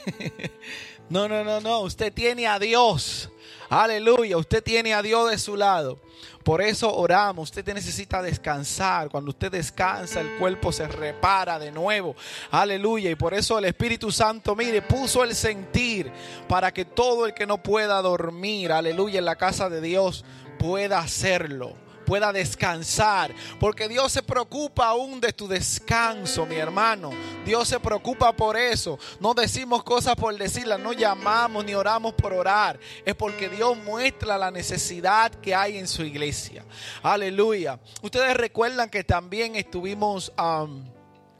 [1.10, 1.80] no, no, no, no.
[1.80, 3.28] Usted tiene a Dios.
[3.68, 4.38] Aleluya.
[4.38, 6.00] Usted tiene a Dios de su lado.
[6.42, 7.50] Por eso oramos.
[7.50, 9.10] Usted necesita descansar.
[9.10, 12.16] Cuando usted descansa, el cuerpo se repara de nuevo.
[12.50, 13.10] Aleluya.
[13.10, 16.10] Y por eso el Espíritu Santo, mire, puso el sentir
[16.48, 20.24] para que todo el que no pueda dormir, aleluya, en la casa de Dios,
[20.58, 21.74] pueda hacerlo
[22.08, 23.34] pueda descansar.
[23.60, 27.10] Porque Dios se preocupa aún de tu descanso, mi hermano.
[27.44, 28.98] Dios se preocupa por eso.
[29.20, 32.80] No decimos cosas por decirlas, no llamamos ni oramos por orar.
[33.04, 36.64] Es porque Dios muestra la necesidad que hay en su iglesia.
[37.02, 37.78] Aleluya.
[38.00, 40.82] Ustedes recuerdan que también estuvimos um,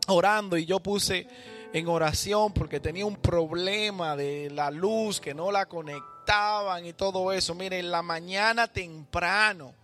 [0.06, 1.26] orando y yo puse
[1.72, 7.32] en oración porque tenía un problema de la luz que no la conectaban y todo
[7.32, 7.54] eso.
[7.54, 9.77] Miren, en la mañana temprano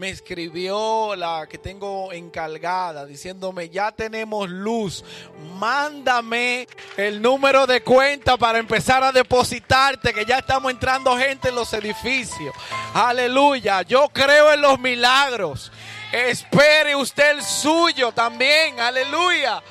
[0.00, 5.04] me escribió la que tengo encargada diciéndome, ya tenemos luz,
[5.58, 6.66] mándame
[6.96, 11.70] el número de cuenta para empezar a depositarte, que ya estamos entrando gente en los
[11.74, 12.54] edificios.
[12.94, 15.70] Aleluya, yo creo en los milagros.
[16.10, 19.62] Espere usted el suyo también, aleluya.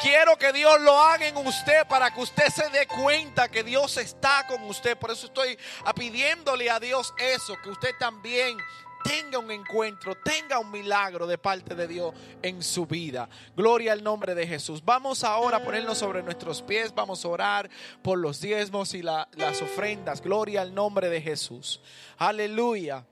[0.00, 3.98] Quiero que Dios lo haga en usted para que usted se dé cuenta que Dios
[3.98, 4.96] está con usted.
[4.96, 5.58] Por eso estoy
[5.94, 8.58] pidiéndole a Dios eso, que usted también
[9.04, 13.28] tenga un encuentro, tenga un milagro de parte de Dios en su vida.
[13.54, 14.82] Gloria al nombre de Jesús.
[14.84, 17.70] Vamos ahora a ponernos sobre nuestros pies, vamos a orar
[18.02, 20.22] por los diezmos y las ofrendas.
[20.22, 21.80] Gloria al nombre de Jesús.
[22.16, 23.04] Aleluya.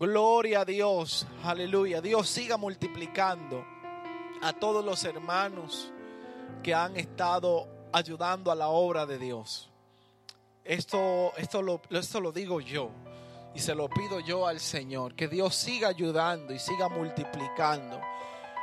[0.00, 1.26] Gloria a Dios.
[1.44, 2.00] Aleluya.
[2.00, 3.64] Dios siga multiplicando
[4.40, 5.92] a todos los hermanos
[6.62, 9.68] que han estado ayudando a la obra de Dios.
[10.64, 12.90] Esto, esto, lo, esto lo digo yo.
[13.58, 18.00] Y se lo pido yo al Señor, que Dios siga ayudando y siga multiplicando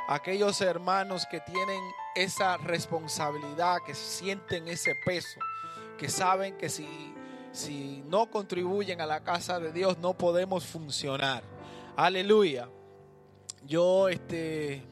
[0.08, 1.82] a aquellos hermanos que tienen
[2.14, 5.38] esa responsabilidad, que sienten ese peso,
[5.98, 6.88] que saben que si,
[7.52, 11.42] si no contribuyen a la casa de Dios no podemos funcionar.
[11.94, 12.66] Aleluya.
[13.66, 14.82] Yo, este,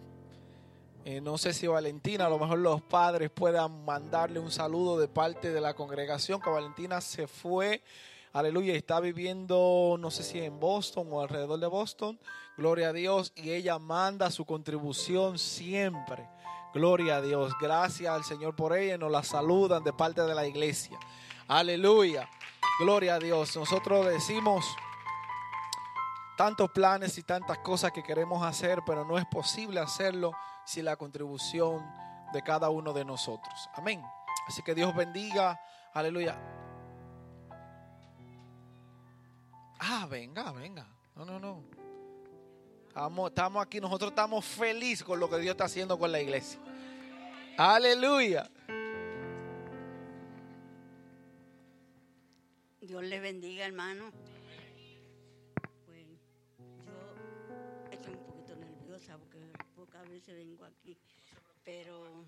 [1.06, 5.08] eh, no sé si Valentina, a lo mejor los padres puedan mandarle un saludo de
[5.08, 7.82] parte de la congregación, que Valentina se fue
[8.34, 12.20] aleluya, está viviendo, no sé si en Boston o alrededor de Boston,
[12.58, 16.28] gloria a Dios, y ella manda su contribución siempre.
[16.74, 17.52] Gloria a Dios.
[17.60, 18.98] Gracias al Señor por ella.
[18.98, 20.98] Nos la saludan de parte de la iglesia.
[21.46, 22.28] Aleluya.
[22.80, 23.56] Gloria a Dios.
[23.56, 24.66] Nosotros decimos
[26.36, 30.32] tantos planes y tantas cosas que queremos hacer, pero no es posible hacerlo
[30.64, 31.86] sin la contribución
[32.32, 33.70] de cada uno de nosotros.
[33.74, 34.02] Amén.
[34.48, 35.60] Así que Dios bendiga.
[35.92, 36.36] Aleluya.
[39.86, 40.86] Ah, venga, venga.
[41.14, 41.62] No, no, no.
[42.88, 46.58] Estamos, estamos aquí, nosotros estamos felices con lo que Dios está haciendo con la iglesia.
[47.58, 48.50] Aleluya.
[52.80, 54.10] Dios le bendiga, hermano.
[55.84, 56.06] Pues
[56.78, 59.38] yo estoy un poquito nerviosa porque
[59.76, 60.96] pocas veces vengo aquí,
[61.62, 62.24] pero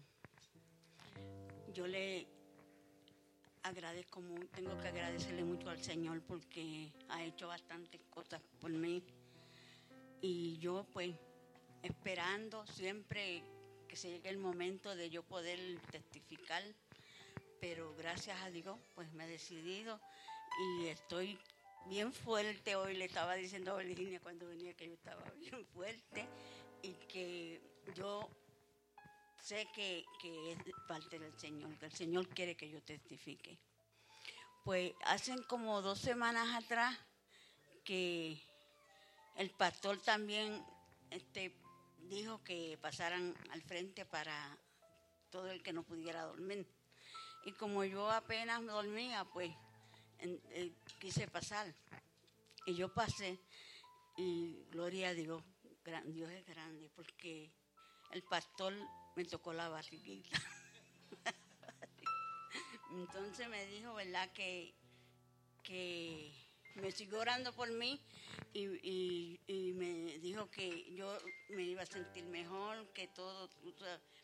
[1.73, 2.36] yo le
[3.67, 9.03] agradezco, mu- tengo que agradecerle mucho al Señor porque ha hecho bastantes cosas por mí.
[10.21, 11.15] Y yo pues
[11.83, 13.43] esperando siempre
[13.89, 15.59] que se llegue el momento de yo poder
[15.91, 16.63] testificar
[17.61, 19.99] pero gracias a Dios, pues me he decidido
[20.81, 21.39] y estoy
[21.89, 22.77] bien fuerte.
[22.77, 26.27] Hoy le estaba diciendo a Virginia cuando venía que yo estaba bien fuerte
[26.83, 27.61] y que
[27.95, 28.29] yo
[29.47, 30.59] sé que, que es
[30.89, 33.57] parte del Señor, que el Señor quiere que yo testifique.
[34.65, 36.99] Pues hacen como dos semanas atrás
[37.85, 38.43] que
[39.37, 40.65] el pastor también
[41.11, 41.55] este,
[42.09, 44.59] dijo que pasaran al frente para
[45.31, 46.67] todo el que no pudiera dormir.
[47.45, 49.53] Y como yo apenas dormía, pues
[50.19, 51.73] eh, quise pasar.
[52.67, 53.39] Y yo pasé
[54.17, 55.41] y gloria a Dios,
[56.07, 57.53] Dios es grande, porque
[58.11, 58.75] el pastor
[59.17, 60.41] me tocó la barriguita.
[62.93, 64.31] Entonces me dijo, ¿verdad?
[64.33, 64.73] Que,
[65.63, 66.33] que
[66.77, 68.01] me siguió orando por mí
[68.53, 68.67] y,
[69.49, 71.19] y- me dijo que yo
[71.51, 73.49] me iba a sentir mejor, que todo,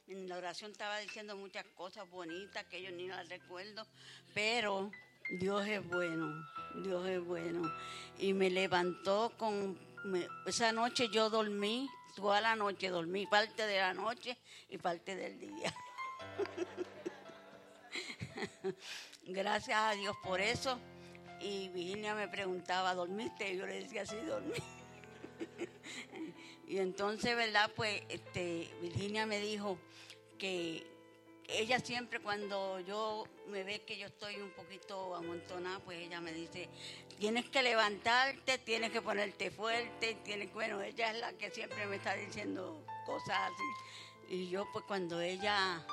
[0.08, 3.86] en la oración estaba diciendo muchas cosas bonitas que yo ni las recuerdo,
[4.34, 4.90] pero
[5.38, 6.42] Dios es bueno,
[6.82, 7.70] Dios es bueno.
[8.18, 13.78] Y me levantó con, me- esa noche yo dormí, toda la noche dormí, parte de
[13.78, 14.36] la noche
[14.68, 15.74] y parte del día.
[19.26, 20.78] Gracias a Dios por eso.
[21.40, 23.52] Y Virginia me preguntaba, ¿dormiste?
[23.52, 24.54] Y yo le decía, sí, dormí.
[26.68, 27.70] y entonces, ¿verdad?
[27.74, 29.78] Pues este, Virginia me dijo
[30.38, 30.86] que
[31.54, 36.32] ella siempre cuando yo me ve que yo estoy un poquito amontonada, pues ella me
[36.32, 36.68] dice,
[37.18, 41.96] tienes que levantarte, tienes que ponerte fuerte, tienes bueno, ella es la que siempre me
[41.96, 44.34] está diciendo cosas así.
[44.34, 45.84] Y yo pues cuando ella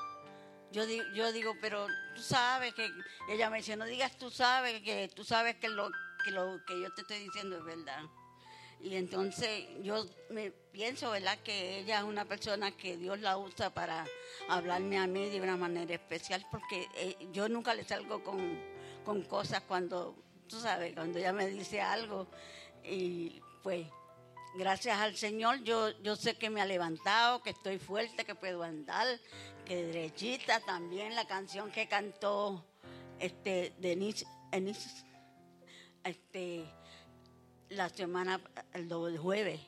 [0.71, 2.89] yo digo, yo digo, pero tú sabes que
[3.29, 5.89] ella me dice, no digas tú sabes que tú sabes que lo
[6.23, 8.03] que lo que yo te estoy diciendo es verdad.
[8.81, 11.37] Y entonces yo me pienso, ¿verdad?
[11.43, 14.05] Que ella es una persona que Dios la usa para
[14.47, 18.57] hablarme a mí de una manera especial, porque eh, yo nunca le salgo con,
[19.03, 20.15] con cosas cuando,
[20.47, 22.27] tú sabes, cuando ella me dice algo.
[22.83, 23.85] Y pues,
[24.55, 28.63] gracias al Señor, yo, yo sé que me ha levantado, que estoy fuerte, que puedo
[28.63, 29.19] andar,
[29.65, 32.65] que derechita también la canción que cantó
[33.19, 35.05] este Denise, Denise,
[36.03, 36.65] este
[37.69, 38.41] la semana
[38.73, 39.59] el jueves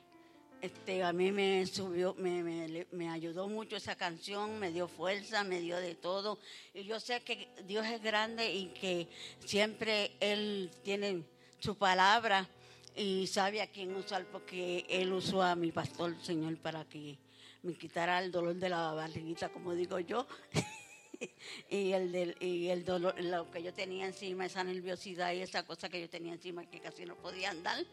[0.61, 5.43] este a mí me subió me, me, me ayudó mucho esa canción me dio fuerza
[5.43, 6.39] me dio de todo.
[6.73, 9.07] Y yo sé que Dios es grande y que
[9.43, 11.23] siempre él tiene
[11.59, 12.47] su palabra
[12.95, 17.17] y sabe a quién usar porque él usó a mi pastor señor para que
[17.63, 20.27] me quitara el dolor de la barriguita como digo yo
[21.69, 25.63] y el del, y el dolor lo que yo tenía encima esa nerviosidad y esa
[25.63, 27.83] cosa que yo tenía encima que casi no podía andar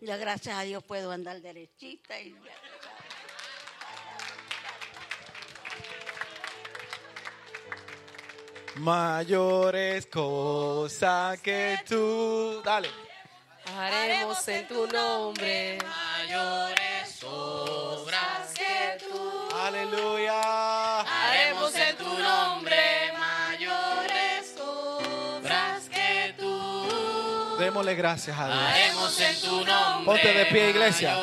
[0.00, 2.34] ya gracias a Dios puedo andar derechita y
[8.78, 12.62] Mayores cosas que tú.
[12.64, 12.88] Dale.
[13.76, 15.78] Haremos en tu nombre.
[15.82, 21.00] Mayores obras que tú Aleluya.
[21.00, 23.12] haremos en tu nombre.
[23.18, 28.58] Mayores obras que tú Démosle gracias a Dios.
[28.58, 30.04] haremos en tu nombre.
[30.04, 31.16] Ponte de pie, iglesia.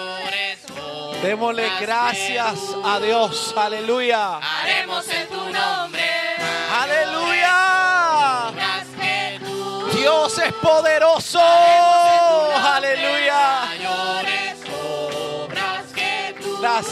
[1.22, 3.53] Démosle gracias a Dios.
[3.57, 4.38] Aleluya.
[4.38, 6.03] Haremos en tu nombre.
[6.82, 8.52] Aleluya.
[9.94, 11.40] Dios es poderoso.
[11.41, 13.24] Aleluya.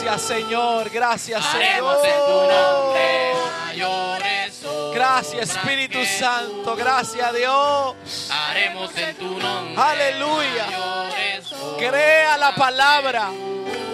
[0.03, 0.89] Gracias Señor.
[0.89, 1.45] Gracias.
[3.71, 4.21] Señor.
[4.93, 6.75] Gracias Espíritu Santo.
[6.75, 7.95] Gracias Dios.
[8.29, 9.81] haremos en tu nombre.
[9.81, 10.65] Aleluya.
[11.77, 13.29] Crea la palabra.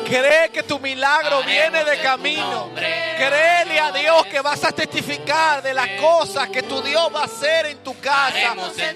[0.09, 2.71] Cree que tu milagro viene de camino.
[2.73, 7.25] Créele a Dios que vas a testificar de las cosas que tu Dios va a
[7.25, 8.55] hacer en tu casa,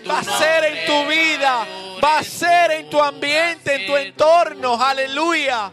[0.10, 1.68] va a hacer en tu vida,
[2.04, 4.82] va a hacer en tu ambiente, en tu entorno.
[4.82, 5.72] Aleluya.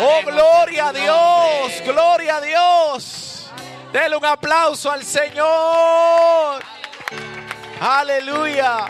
[0.00, 3.50] Oh, gloria a Dios, gloria a Dios.
[3.92, 6.62] Dele un aplauso al Señor.
[7.80, 8.86] Aleluya.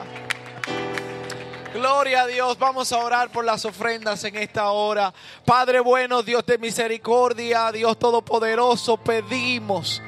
[1.74, 2.58] Gloria a Dios.
[2.58, 5.12] Vamos a orar por las ofrendas en esta hora.
[5.44, 10.00] Padre bueno, Dios de misericordia, Dios todopoderoso, pedimos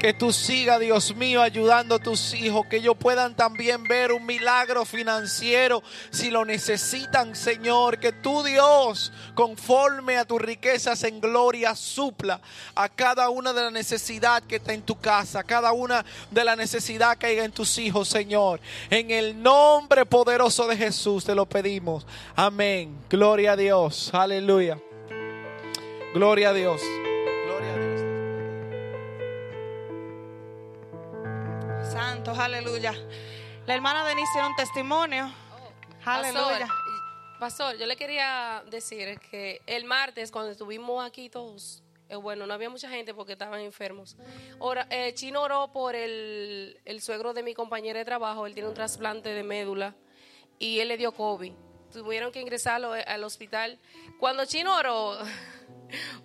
[0.00, 4.24] que tú sigas, Dios mío, ayudando a tus hijos, que ellos puedan también ver un
[4.24, 7.98] milagro financiero si lo necesitan, Señor.
[7.98, 12.40] Que tú, Dios, conforme a tus riquezas en gloria, supla
[12.74, 16.56] a cada una de las necesidades que está en tu casa, cada una de las
[16.56, 18.58] necesidades que hay en tus hijos, Señor.
[18.88, 22.06] En el nombre poderoso de Jesús te lo pedimos.
[22.34, 22.96] Amén.
[23.10, 24.08] Gloria a Dios.
[24.14, 24.78] Aleluya.
[26.14, 26.80] Gloria a Dios.
[31.90, 32.94] santo, aleluya.
[33.66, 35.26] La hermana Denise tiene un testimonio.
[35.26, 35.72] Oh,
[36.04, 36.68] aleluya.
[37.40, 42.54] Pastor, yo le quería decir que el martes cuando estuvimos aquí todos, eh, bueno, no
[42.54, 44.16] había mucha gente porque estaban enfermos.
[44.60, 48.68] Ora, eh, Chino oró por el, el suegro de mi compañera de trabajo, él tiene
[48.68, 49.96] un trasplante de médula
[50.60, 51.52] y él le dio COVID.
[51.92, 53.80] Tuvieron que ingresarlo eh, al hospital.
[54.20, 55.18] Cuando Chino oró...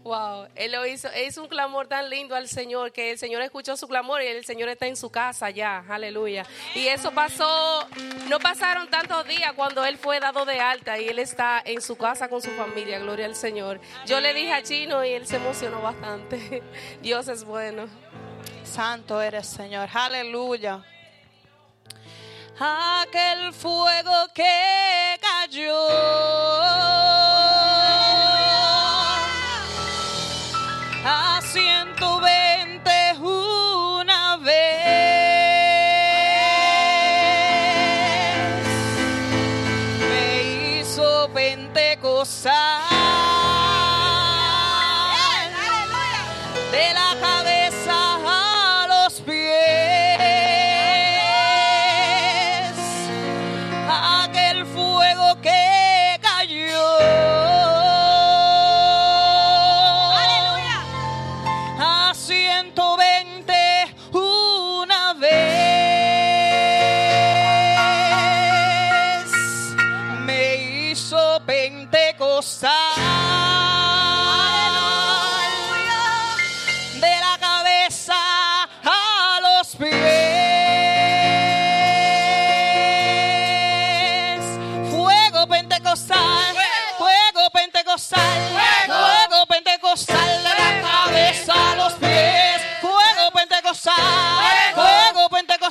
[0.03, 3.75] Wow, él lo hizo, hizo un clamor tan lindo al Señor que el Señor escuchó
[3.75, 6.45] su clamor y el Señor está en su casa ya, aleluya.
[6.73, 7.87] Y eso pasó,
[8.29, 11.95] no pasaron tantos días cuando él fue dado de alta y él está en su
[11.95, 13.79] casa con su familia, gloria al Señor.
[14.05, 16.61] Yo le dije a Chino y él se emocionó bastante.
[17.01, 17.87] Dios es bueno.
[18.63, 20.83] Santo eres, Señor, aleluya.
[22.57, 25.87] Aquel fuego que cayó
[31.05, 32.64] a 120.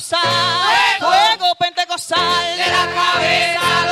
[0.05, 3.84] pentecostal, fuego pentecostal de la cabeza.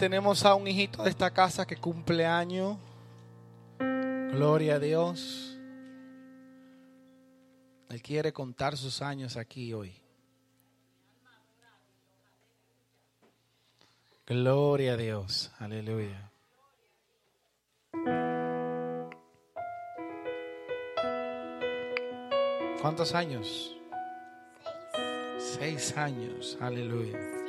[0.00, 2.78] tenemos a un hijito de esta casa que cumple año.
[3.78, 5.58] Gloria a Dios.
[7.90, 9.94] Él quiere contar sus años aquí hoy.
[14.26, 15.52] Gloria a Dios.
[15.58, 16.30] Aleluya.
[22.80, 23.76] ¿Cuántos años?
[25.36, 26.56] Seis, Seis años.
[26.58, 27.39] Aleluya.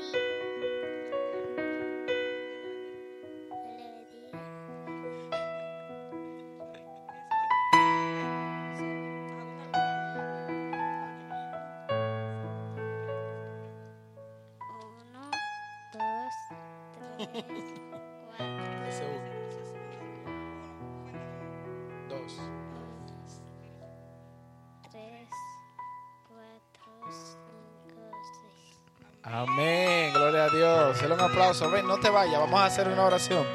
[31.60, 33.46] No te vayas, vamos a hacer una oración.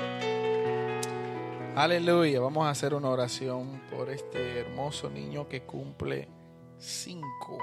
[1.74, 6.28] Aleluya, vamos a hacer una oración por este hermoso niño que cumple
[6.78, 7.59] cinco.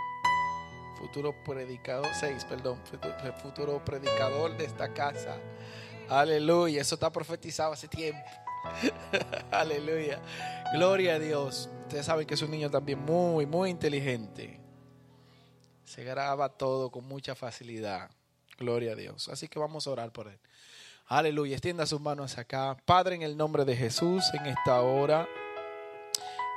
[0.98, 5.38] Futuro predicador, seis, perdón, futu- futuro predicador de esta casa.
[6.10, 8.24] Aleluya, eso está profetizado hace tiempo.
[9.52, 10.20] Aleluya,
[10.74, 11.70] gloria a Dios.
[11.82, 14.60] Ustedes saben que es un niño también muy, muy inteligente.
[15.84, 18.10] Se graba todo con mucha facilidad.
[18.58, 19.30] Gloria a Dios.
[19.30, 20.40] Así que vamos a orar por él.
[21.08, 21.56] Aleluya.
[21.56, 22.78] Extienda sus manos acá.
[22.86, 25.28] Padre, en el nombre de Jesús, en esta hora,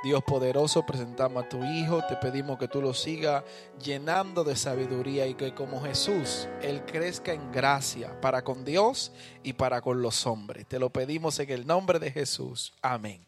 [0.03, 2.01] Dios poderoso, presentamos a tu Hijo.
[2.07, 3.43] Te pedimos que tú lo sigas
[3.83, 9.11] llenando de sabiduría y que como Jesús, Él crezca en gracia para con Dios
[9.43, 10.67] y para con los hombres.
[10.67, 12.73] Te lo pedimos en el nombre de Jesús.
[12.81, 13.25] Amén.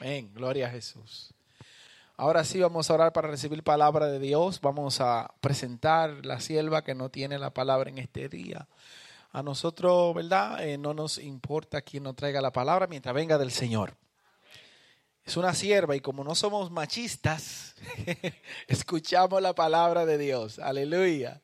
[0.00, 0.30] Amén.
[0.34, 1.32] Gloria a Jesús.
[2.20, 4.60] Ahora sí vamos a orar para recibir palabra de Dios.
[4.60, 8.66] Vamos a presentar la sierva que no tiene la palabra en este día.
[9.30, 10.66] A nosotros, ¿verdad?
[10.66, 13.94] Eh, no nos importa quién nos traiga la palabra mientras venga del Señor.
[15.24, 17.76] Es una sierva y como no somos machistas,
[18.66, 20.58] escuchamos la palabra de Dios.
[20.58, 21.40] Aleluya.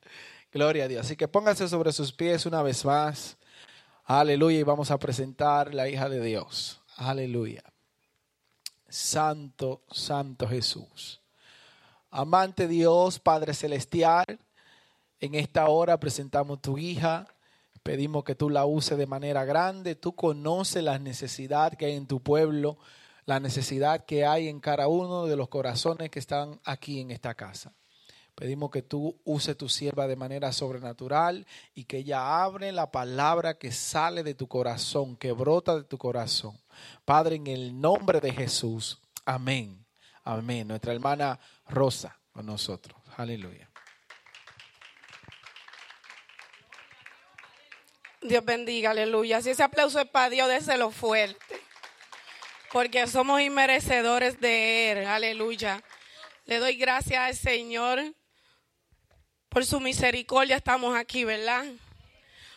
[0.51, 1.07] Gloria a Dios.
[1.07, 3.37] Así que pónganse sobre sus pies una vez más.
[4.07, 4.59] Aleluya.
[4.59, 6.81] Y vamos a presentar la hija de Dios.
[6.97, 7.63] Aleluya.
[8.95, 11.21] Santo, Santo Jesús.
[12.13, 14.25] Amante Dios, Padre Celestial,
[15.19, 17.27] en esta hora presentamos tu hija.
[17.83, 19.97] Pedimos que tú la uses de manera grande.
[19.97, 22.79] Tú conoces la necesidad que hay en tu pueblo,
[23.27, 27.35] la necesidad que hay en cada uno de los corazones que están aquí en esta
[27.35, 27.73] casa.
[28.37, 33.59] Pedimos que tú uses tu sierva de manera sobrenatural y que ella abre la palabra
[33.59, 36.57] que sale de tu corazón, que brota de tu corazón.
[37.05, 39.01] Padre, en el nombre de Jesús.
[39.25, 39.85] Amén.
[40.25, 40.69] Amén.
[40.69, 43.01] Nuestra hermana Rosa con nosotros.
[43.17, 43.71] Aleluya.
[48.25, 49.43] Dios bendiga, aleluya.
[49.43, 51.61] Si ese aplauso es para Dios, déselo fuerte.
[52.73, 55.83] Porque somos inmerecedores de Él, aleluya.
[56.47, 58.03] Le doy gracias al Señor
[59.51, 60.57] por su misericordia.
[60.57, 61.65] Estamos aquí, ¿verdad?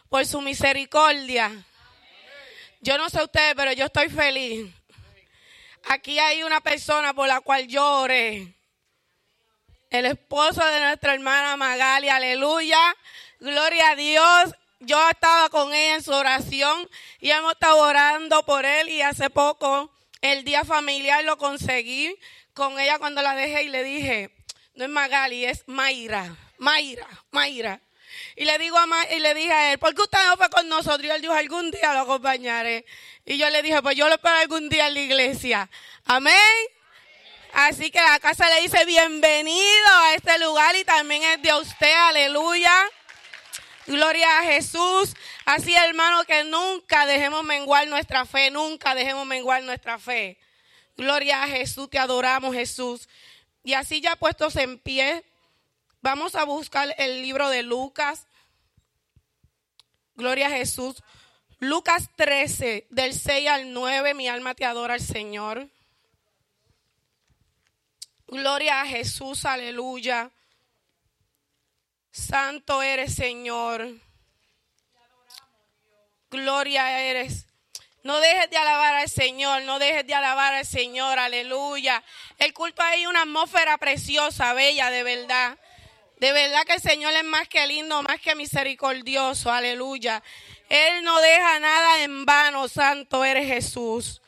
[0.09, 1.51] Por su misericordia.
[2.81, 4.71] Yo no sé ustedes, pero yo estoy feliz.
[5.89, 8.53] Aquí hay una persona por la cual yo oré.
[9.89, 12.79] El esposo de nuestra hermana Magali, aleluya.
[13.39, 14.55] Gloria a Dios.
[14.79, 16.87] Yo estaba con ella en su oración
[17.19, 19.91] y hemos estado orando por él y hace poco
[20.21, 22.15] el día familiar lo conseguí
[22.53, 24.35] con ella cuando la dejé y le dije,
[24.75, 27.81] no es Magali, es Mayra, Mayra, Mayra.
[28.35, 30.49] Y le digo a Ma- y le dije a él, ¿por qué usted no fue
[30.49, 31.03] con nosotros?
[31.03, 32.85] Y él dijo, algún día lo acompañaré.
[33.25, 35.69] Y yo le dije, pues yo lo espero algún día en la iglesia.
[36.05, 36.35] Amén.
[37.53, 41.93] Así que la casa le dice bienvenido a este lugar y también es de usted,
[41.93, 42.71] aleluya.
[43.87, 45.15] Gloria a Jesús.
[45.45, 50.37] Así, hermano, que nunca dejemos menguar nuestra fe, nunca dejemos menguar nuestra fe.
[50.97, 53.07] Gloria a Jesús, te adoramos, Jesús.
[53.63, 55.23] Y así ya puestos en pie,
[56.01, 58.27] vamos a buscar el libro de Lucas.
[60.15, 61.03] Gloria a Jesús.
[61.59, 65.69] Lucas 13, del 6 al 9, mi alma te adora al Señor.
[68.27, 70.31] Gloria a Jesús, aleluya.
[72.11, 73.87] Santo eres, Señor.
[76.29, 77.47] Gloria eres.
[78.03, 82.03] No dejes de alabar al Señor, no dejes de alabar al Señor, aleluya.
[82.37, 85.57] El culto hay una atmósfera preciosa, bella, de verdad.
[86.19, 90.23] De verdad que el Señor es más que lindo, más que misericordioso, aleluya.
[90.67, 94.21] Él no deja nada en vano, santo eres Jesús.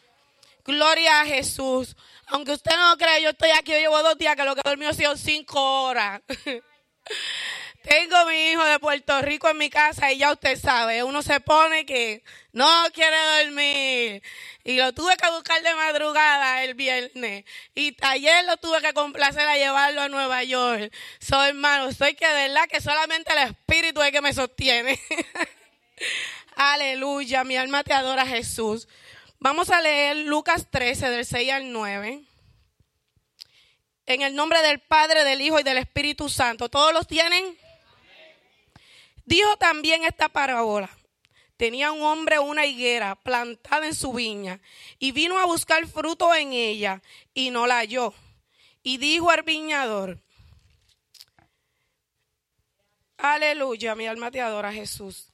[0.63, 1.95] Gloria a Jesús.
[2.27, 4.61] Aunque usted no lo crea, yo estoy aquí, yo llevo dos días que lo que
[4.63, 6.21] he dormido ha sido cinco horas.
[7.89, 11.39] Tengo mi hijo de Puerto Rico en mi casa y ya usted sabe, uno se
[11.39, 14.21] pone que no quiere dormir.
[14.63, 17.45] Y lo tuve que buscar de madrugada el viernes.
[17.73, 20.93] Y ayer lo tuve que complacer a llevarlo a Nueva York.
[21.19, 24.99] Soy hermano, soy que de verdad que solamente el Espíritu es el que me sostiene.
[26.57, 28.87] Aleluya, mi alma te adora Jesús.
[29.39, 32.21] Vamos a leer Lucas 13 del 6 al 9.
[34.05, 36.69] En el nombre del Padre, del Hijo y del Espíritu Santo.
[36.69, 37.57] ¿Todos los tienen?
[39.29, 40.89] Dijo también esta parábola.
[41.55, 44.59] Tenía un hombre una higuera plantada en su viña
[44.97, 47.03] y vino a buscar fruto en ella
[47.35, 48.11] y no la halló.
[48.81, 50.19] Y dijo al viñador,
[53.19, 55.27] Aleluya, mi alma te adora Jesús.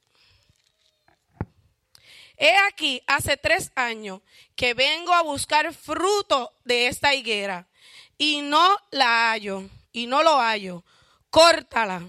[2.36, 4.20] he aquí, hace tres años
[4.58, 7.70] que vengo a buscar fruto de esta higuera
[8.18, 10.84] y no la hallo, y no lo hallo.
[11.30, 12.02] Córtala.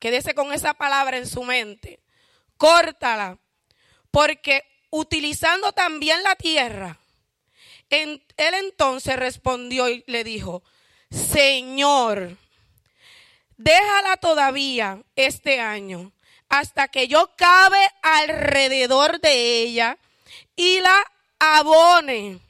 [0.00, 2.00] Quédese con esa palabra en su mente.
[2.56, 3.38] Córtala.
[4.10, 6.98] Porque utilizando también la tierra,
[7.90, 10.64] él entonces respondió y le dijo,
[11.10, 12.36] Señor,
[13.56, 16.12] déjala todavía este año
[16.48, 19.98] hasta que yo cabe alrededor de ella
[20.56, 21.04] y la
[21.38, 22.40] abone.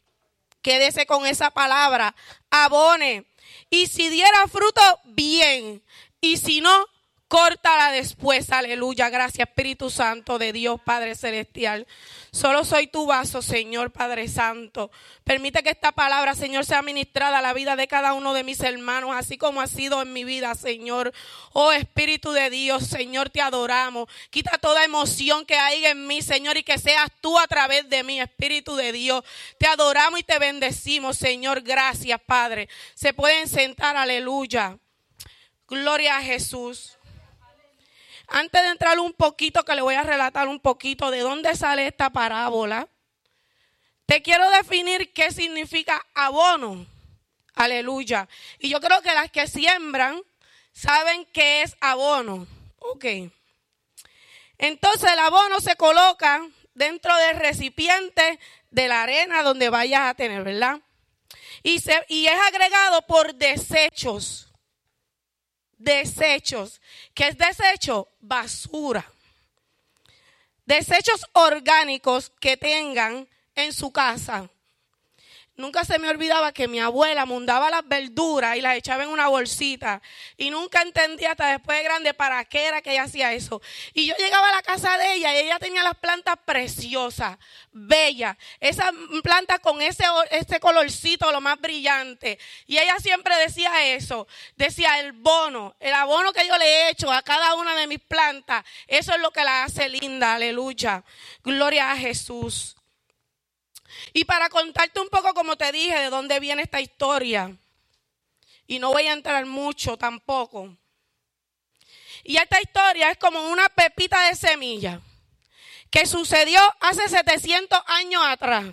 [0.62, 2.14] Quédese con esa palabra,
[2.50, 3.24] abone.
[3.68, 5.82] Y si diera fruto, bien.
[6.20, 6.86] Y si no,
[7.30, 8.50] córtala después.
[8.50, 9.08] Aleluya.
[9.08, 11.86] Gracias, Espíritu Santo de Dios, Padre Celestial.
[12.32, 14.90] Solo soy tu vaso, Señor Padre Santo.
[15.22, 18.58] Permite que esta palabra, Señor, sea ministrada a la vida de cada uno de mis
[18.60, 21.12] hermanos, así como ha sido en mi vida, Señor.
[21.52, 24.08] Oh Espíritu de Dios, Señor, te adoramos.
[24.30, 28.02] Quita toda emoción que hay en mí, Señor, y que seas tú a través de
[28.02, 29.22] mí, Espíritu de Dios.
[29.56, 31.62] Te adoramos y te bendecimos, Señor.
[31.62, 32.68] Gracias, Padre.
[32.94, 34.78] Se pueden sentar, aleluya.
[35.68, 36.96] Gloria a Jesús.
[38.32, 41.88] Antes de entrar un poquito, que le voy a relatar un poquito de dónde sale
[41.88, 42.86] esta parábola,
[44.06, 46.86] te quiero definir qué significa abono.
[47.56, 48.28] Aleluya.
[48.60, 50.22] Y yo creo que las que siembran
[50.72, 52.46] saben qué es abono.
[52.78, 53.04] Ok.
[54.58, 58.38] Entonces el abono se coloca dentro del recipiente
[58.70, 60.78] de la arena donde vayas a tener, ¿verdad?
[61.64, 64.49] Y, y es agregado por desechos
[65.80, 66.80] desechos.
[67.14, 68.08] ¿Qué es desecho?
[68.20, 69.04] Basura.
[70.64, 73.26] Desechos orgánicos que tengan
[73.56, 74.48] en su casa.
[75.60, 79.28] Nunca se me olvidaba que mi abuela mundaba las verduras y las echaba en una
[79.28, 80.00] bolsita.
[80.36, 83.60] Y nunca entendía hasta después de grande para qué era que ella hacía eso.
[83.92, 87.38] Y yo llegaba a la casa de ella y ella tenía las plantas preciosas,
[87.72, 88.36] bellas.
[88.58, 88.90] Esas
[89.22, 92.38] plantas con ese, ese colorcito, lo más brillante.
[92.66, 94.26] Y ella siempre decía eso.
[94.56, 98.00] Decía, el bono, el abono que yo le he hecho a cada una de mis
[98.00, 100.34] plantas, eso es lo que la hace linda.
[100.34, 101.04] Aleluya.
[101.44, 102.76] Gloria a Jesús.
[104.12, 107.56] Y para contarte un poco, como te dije, de dónde viene esta historia.
[108.66, 110.76] Y no voy a entrar mucho tampoco.
[112.22, 115.00] Y esta historia es como una pepita de semilla
[115.90, 118.66] que sucedió hace 700 años atrás.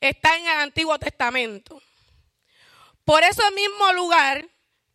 [0.00, 1.80] Está en el Antiguo Testamento.
[3.04, 4.46] Por ese mismo lugar,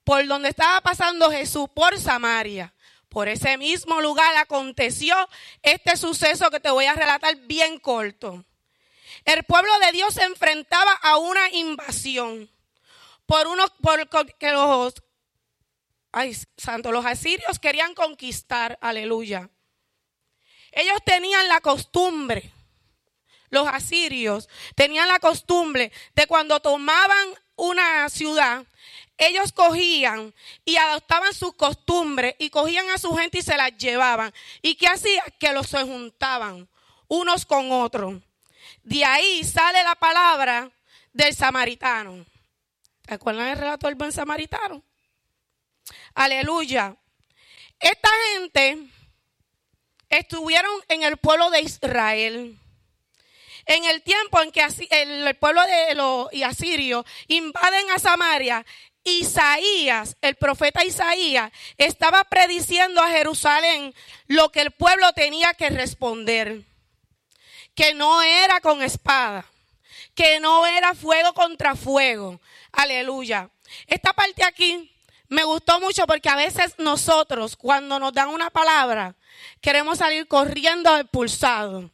[0.04, 2.74] por donde estaba pasando Jesús, por Samaria,
[3.10, 5.16] por ese mismo lugar aconteció
[5.62, 8.44] este suceso que te voy a relatar bien corto.
[9.26, 12.50] El pueblo de Dios se enfrentaba a una invasión
[13.26, 14.94] por unos por que los
[16.12, 19.50] ay, santo, los asirios querían conquistar, aleluya.
[20.72, 22.52] Ellos tenían la costumbre,
[23.50, 28.66] los asirios tenían la costumbre de cuando tomaban una ciudad,
[29.18, 30.34] ellos cogían
[30.66, 34.34] y adoptaban sus costumbres y cogían a su gente y se las llevaban.
[34.62, 35.24] ¿Y qué hacían?
[35.40, 36.68] Que los se juntaban
[37.08, 38.16] unos con otros.
[38.84, 40.70] De ahí sale la palabra
[41.14, 42.26] del samaritano.
[43.06, 44.84] ¿Te acuerdan el relato del buen samaritano?
[46.14, 46.96] Aleluya.
[47.80, 48.78] Esta gente
[50.10, 52.60] estuvieron en el pueblo de Israel.
[53.66, 58.66] En el tiempo en que el pueblo de los asirios invaden a Samaria,
[59.06, 63.94] Isaías, el profeta Isaías, estaba prediciendo a Jerusalén
[64.28, 66.64] lo que el pueblo tenía que responder
[67.76, 69.46] que no era con espada,
[70.16, 72.40] que no era fuego contra fuego.
[72.72, 73.50] Aleluya.
[73.88, 74.92] Esta parte aquí
[75.28, 79.16] me gustó mucho porque a veces nosotros, cuando nos dan una palabra,
[79.62, 81.86] queremos salir corriendo expulsados.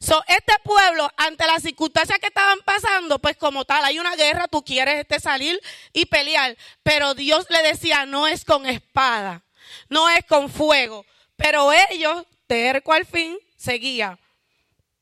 [0.00, 4.46] So, este pueblo, ante las circunstancias que estaban pasando, pues como tal, hay una guerra,
[4.46, 5.60] tú quieres este salir
[5.92, 6.56] y pelear.
[6.84, 9.42] Pero Dios le decía, no es con espada,
[9.88, 11.04] no es con fuego.
[11.36, 14.18] Pero ellos, terco al fin, seguían.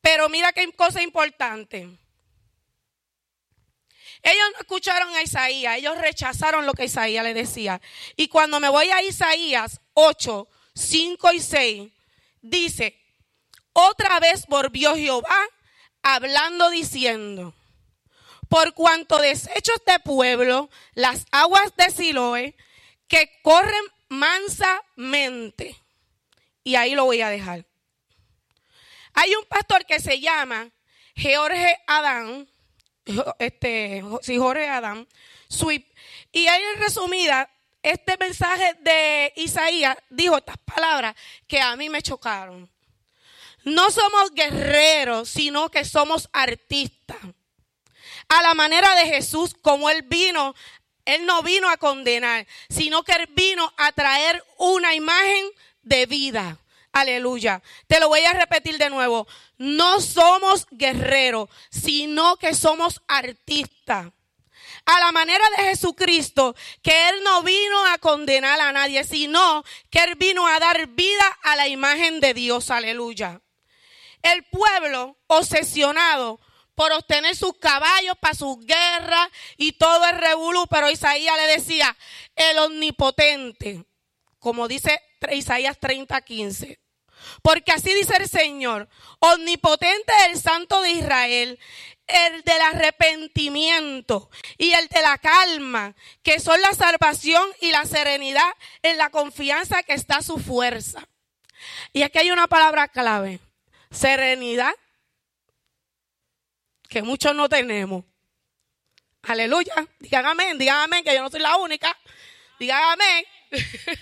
[0.06, 1.78] Pero mira qué cosa importante.
[4.22, 7.80] Ellos no escucharon a Isaías, ellos rechazaron lo que Isaías le decía.
[8.14, 10.46] Y cuando me voy a Isaías 8,
[10.76, 11.92] 5 y 6,
[12.40, 12.96] dice,
[13.72, 15.40] otra vez volvió Jehová
[16.02, 17.52] hablando diciendo,
[18.48, 22.56] por cuanto desecho este pueblo las aguas de Siloé
[23.08, 25.74] que corren mansamente.
[26.62, 27.66] Y ahí lo voy a dejar.
[29.18, 30.70] Hay un pastor que se llama
[31.16, 32.46] Jorge Adán,
[33.38, 35.08] este, sí, Jorge Adán,
[36.32, 37.50] y ahí en resumida,
[37.82, 41.16] este mensaje de Isaías dijo estas palabras
[41.48, 42.70] que a mí me chocaron.
[43.64, 47.16] No somos guerreros, sino que somos artistas.
[48.28, 50.54] A la manera de Jesús, como Él vino,
[51.06, 55.46] Él no vino a condenar, sino que Él vino a traer una imagen
[55.82, 56.58] de vida.
[56.96, 57.62] Aleluya.
[57.86, 59.28] Te lo voy a repetir de nuevo.
[59.58, 64.06] No somos guerreros, sino que somos artistas.
[64.86, 69.98] A la manera de Jesucristo, que Él no vino a condenar a nadie, sino que
[70.04, 72.70] Él vino a dar vida a la imagen de Dios.
[72.70, 73.42] Aleluya.
[74.22, 76.40] El pueblo obsesionado
[76.74, 79.28] por obtener sus caballos para sus guerras
[79.58, 81.94] y todo el revolú, pero Isaías le decía,
[82.34, 83.84] el omnipotente,
[84.38, 84.98] como dice
[85.30, 86.85] Isaías 30, 15.
[87.42, 88.88] Porque así dice el Señor,
[89.18, 91.58] omnipotente el Santo de Israel,
[92.06, 98.50] el del arrepentimiento y el de la calma, que son la salvación y la serenidad
[98.82, 101.08] en la confianza que está su fuerza.
[101.92, 103.40] Y aquí hay una palabra clave,
[103.90, 104.74] serenidad,
[106.88, 108.04] que muchos no tenemos.
[109.22, 111.96] Aleluya, digan amén, digan amén, que yo no soy la única.
[112.58, 113.24] Digan amén.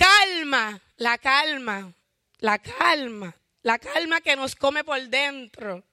[0.00, 1.92] calma, la calma,
[2.38, 5.84] la calma, la calma que nos come por dentro.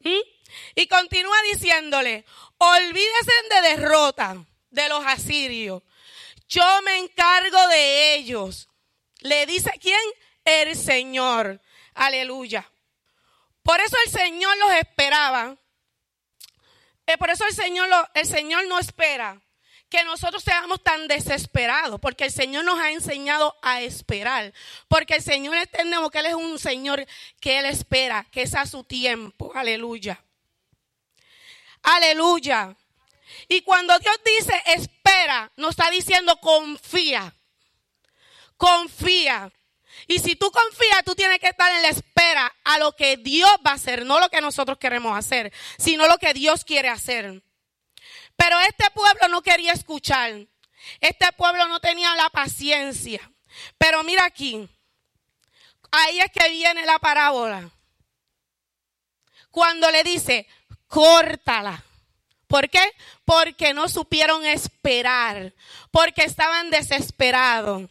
[0.00, 0.24] ¿Mm?
[0.74, 2.24] Y continúa diciéndole,
[2.58, 5.82] olvídese de derrota de los asirios.
[6.48, 8.68] Yo me encargo de ellos.
[9.20, 10.00] Le dice quién?
[10.44, 11.60] El Señor.
[11.94, 12.70] Aleluya.
[13.62, 15.56] Por eso el Señor los esperaba.
[17.06, 19.43] Eh, por eso el Señor, el Señor no espera
[19.88, 24.52] que nosotros seamos tan desesperados, porque el Señor nos ha enseñado a esperar,
[24.88, 27.06] porque el Señor entendemos que Él es un Señor
[27.40, 30.22] que Él espera, que es a su tiempo, aleluya.
[31.82, 32.74] Aleluya.
[33.48, 37.34] Y cuando Dios dice espera, nos está diciendo confía,
[38.56, 39.52] confía.
[40.06, 43.50] Y si tú confías, tú tienes que estar en la espera a lo que Dios
[43.64, 47.42] va a hacer, no lo que nosotros queremos hacer, sino lo que Dios quiere hacer.
[48.36, 50.46] Pero este pueblo no quería escuchar.
[51.00, 53.20] Este pueblo no tenía la paciencia.
[53.78, 54.68] Pero mira aquí.
[55.90, 57.70] Ahí es que viene la parábola.
[59.50, 60.48] Cuando le dice,
[60.88, 61.84] córtala.
[62.48, 62.82] ¿Por qué?
[63.24, 65.54] Porque no supieron esperar.
[65.90, 67.88] Porque estaban desesperados.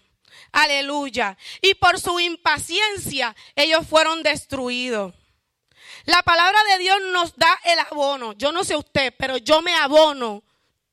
[0.51, 1.37] Aleluya.
[1.61, 5.13] Y por su impaciencia ellos fueron destruidos.
[6.05, 8.33] La palabra de Dios nos da el abono.
[8.33, 10.43] Yo no sé usted, pero yo me abono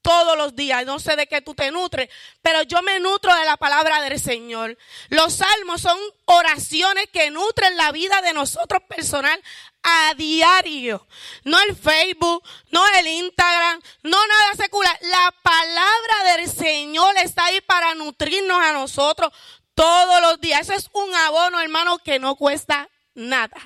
[0.03, 0.87] todos los días.
[0.87, 2.09] No sé de qué tú te nutres,
[2.43, 4.77] pero yo me nutro de la palabra del Señor.
[5.09, 9.43] Los salmos son oraciones que nutren la vida de nosotros personal
[9.83, 11.07] a diario.
[11.45, 14.97] No el Facebook, no el Instagram, no nada secular.
[15.03, 19.33] La palabra del Señor está ahí para nutrirnos a nosotros
[19.75, 20.63] todos los días.
[20.63, 23.57] Eso es un abono, hermano, que no cuesta nada.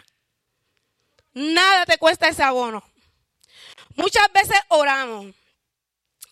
[1.34, 2.82] Nada te cuesta ese abono.
[3.96, 5.34] Muchas veces oramos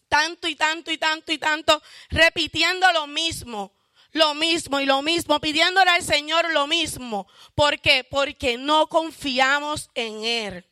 [0.08, 3.72] tanto y tanto y tanto y tanto, repitiendo lo mismo,
[4.12, 7.26] lo mismo y lo mismo, pidiéndole al Señor lo mismo.
[7.54, 8.04] ¿Por qué?
[8.04, 10.66] Porque no confiamos en Él.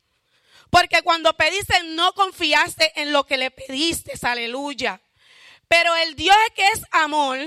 [0.68, 5.00] Porque cuando pediste, no confiaste en lo que le pediste, aleluya.
[5.68, 7.38] Pero el Dios que es amor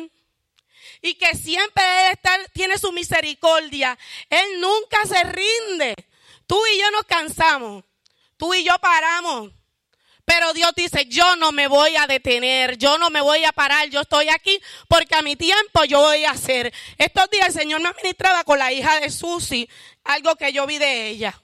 [1.02, 4.00] y que siempre Él está, tiene su misericordia,
[4.32, 5.94] Él nunca se rinde.
[6.54, 7.84] Tú y yo nos cansamos,
[8.38, 9.52] tú y yo paramos.
[10.24, 13.90] Pero Dios dice, yo no me voy a detener, yo no me voy a parar,
[13.90, 16.72] yo estoy aquí porque a mi tiempo yo voy a hacer.
[17.00, 19.68] Estos días el Señor me administraba con la hija de Susi,
[20.04, 21.42] algo que yo vi de ella.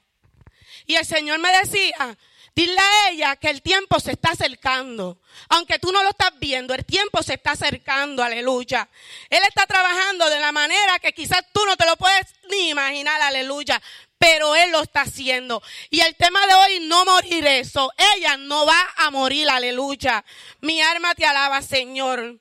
[0.86, 2.16] Y el Señor me decía,
[2.56, 5.20] dile a ella que el tiempo se está acercando.
[5.50, 8.88] Aunque tú no lo estás viendo, el tiempo se está acercando, aleluya.
[9.32, 13.20] Él está trabajando de la manera que quizás tú no te lo puedes ni imaginar,
[13.24, 13.82] aleluya
[14.20, 15.64] pero Él lo está haciendo.
[15.90, 17.92] Y el tema de hoy, no morir eso.
[18.16, 20.24] Ella no va a morir, aleluya.
[20.60, 22.40] Mi alma te alaba, Señor.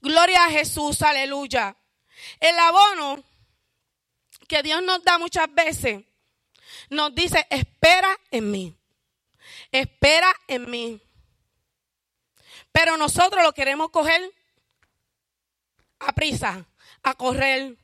[0.00, 1.76] Gloria a Jesús, aleluya.
[2.38, 3.22] El abono
[4.46, 6.04] que Dios nos da muchas veces,
[6.90, 8.74] nos dice, espera en mí.
[9.72, 11.02] Espera en mí.
[12.70, 14.32] Pero nosotros lo queremos coger
[15.98, 16.64] a prisa,
[17.02, 17.76] a correr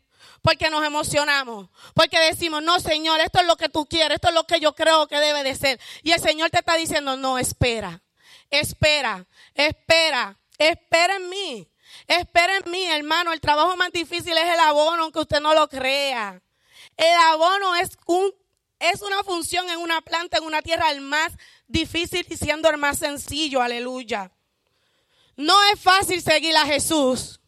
[0.42, 4.34] porque nos emocionamos, porque decimos, no Señor, esto es lo que tú quieres, esto es
[4.34, 5.80] lo que yo creo que debe de ser.
[6.02, 8.02] Y el Señor te está diciendo, no, espera,
[8.50, 11.68] espera, espera, espera en mí,
[12.08, 13.32] espera en mí, hermano.
[13.32, 16.42] El trabajo más difícil es el abono, aunque usted no lo crea.
[16.96, 18.32] El abono es un
[18.80, 21.32] es una función en una planta, en una tierra, el más
[21.68, 24.32] difícil y siendo el más sencillo, aleluya.
[25.36, 27.38] No es fácil seguir a Jesús.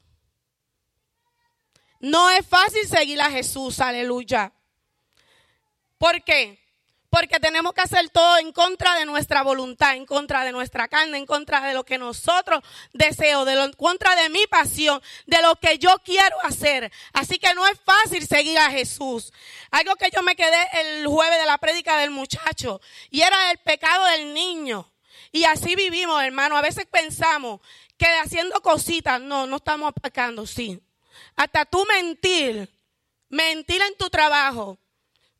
[2.04, 4.52] No es fácil seguir a Jesús, aleluya.
[5.96, 6.58] ¿Por qué?
[7.08, 11.16] Porque tenemos que hacer todo en contra de nuestra voluntad, en contra de nuestra carne,
[11.16, 12.62] en contra de lo que nosotros
[12.92, 16.92] deseo, de lo, en contra de mi pasión, de lo que yo quiero hacer.
[17.14, 19.32] Así que no es fácil seguir a Jesús.
[19.70, 23.56] Algo que yo me quedé el jueves de la prédica del muchacho y era el
[23.60, 24.92] pecado del niño.
[25.32, 26.58] Y así vivimos, hermano.
[26.58, 27.62] A veces pensamos
[27.96, 30.82] que haciendo cositas, no, no estamos pecando, sí.
[31.36, 32.68] Hasta tú mentir,
[33.28, 34.78] mentir en tu trabajo,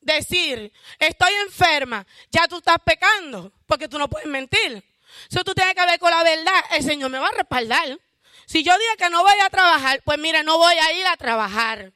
[0.01, 4.85] decir, estoy enferma, ya tú estás pecando, porque tú no puedes mentir.
[5.29, 7.99] Si tú tienes que ver con la verdad, el Señor me va a respaldar.
[8.47, 11.17] Si yo digo que no voy a trabajar, pues mira, no voy a ir a
[11.17, 11.93] trabajar.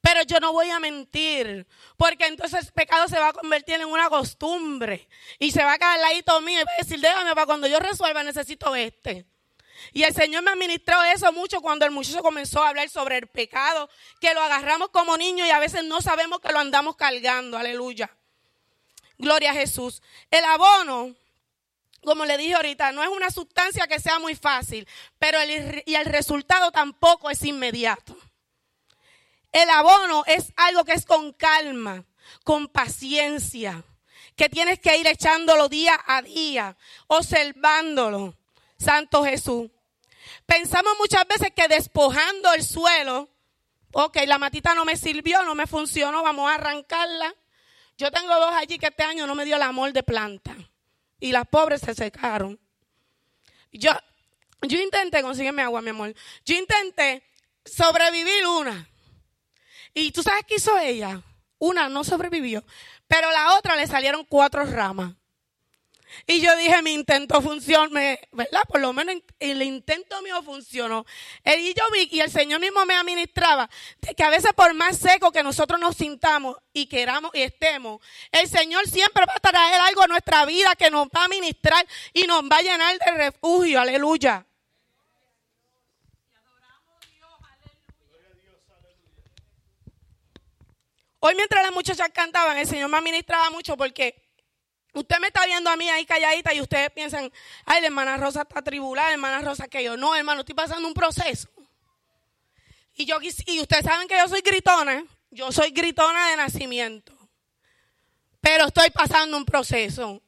[0.00, 1.66] Pero yo no voy a mentir,
[1.96, 5.08] porque entonces el pecado se va a convertir en una costumbre
[5.38, 7.66] y se va a quedar al ladito mío y va a decir, déjame para cuando
[7.66, 9.26] yo resuelva necesito este.
[9.92, 13.26] Y el Señor me administró eso mucho cuando el muchacho comenzó a hablar sobre el
[13.26, 13.88] pecado,
[14.20, 17.56] que lo agarramos como niño y a veces no sabemos que lo andamos cargando.
[17.56, 18.10] Aleluya.
[19.18, 20.02] Gloria a Jesús.
[20.30, 21.14] El abono,
[22.04, 24.86] como le dije ahorita, no es una sustancia que sea muy fácil,
[25.18, 28.16] pero el, y el resultado tampoco es inmediato.
[29.52, 32.04] El abono es algo que es con calma,
[32.44, 33.82] con paciencia,
[34.36, 36.76] que tienes que ir echándolo día a día,
[37.06, 38.34] observándolo.
[38.78, 39.70] Santo Jesús.
[40.44, 43.28] Pensamos muchas veces que despojando el suelo,
[43.92, 47.34] ok, la matita no me sirvió, no me funcionó, vamos a arrancarla.
[47.98, 50.54] Yo tengo dos allí que este año no me dio el amor de planta.
[51.18, 52.60] Y las pobres se secaron.
[53.72, 53.90] Yo,
[54.62, 56.14] yo intenté, consígueme agua, mi amor.
[56.44, 57.22] Yo intenté
[57.64, 58.88] sobrevivir una.
[59.94, 61.22] Y tú sabes qué hizo ella.
[61.58, 62.62] Una no sobrevivió,
[63.06, 65.14] pero la otra le salieron cuatro ramas.
[66.26, 67.90] Y yo dije, mi intento funcionó,
[68.32, 68.62] ¿verdad?
[68.68, 71.04] Por lo menos el intento mío funcionó.
[71.44, 73.68] Y yo vi, y el Señor mismo me administraba,
[74.00, 78.00] de que a veces por más seco que nosotros nos sintamos y queramos y estemos,
[78.32, 81.86] el Señor siempre va a traer algo a nuestra vida que nos va a ministrar
[82.12, 83.80] y nos va a llenar de refugio.
[83.80, 84.46] Aleluya.
[91.18, 94.25] Hoy mientras las muchachas cantaban, el Señor me administraba mucho porque
[94.96, 97.30] usted me está viendo a mí ahí calladita y ustedes piensan,
[97.64, 99.96] ay, la hermana Rosa está tribulada, la hermana Rosa que yo.
[99.96, 101.48] No, hermano, estoy pasando un proceso.
[102.94, 107.12] Y, yo, y ustedes saben que yo soy gritona, yo soy gritona de nacimiento.
[108.40, 110.22] Pero estoy pasando un proceso.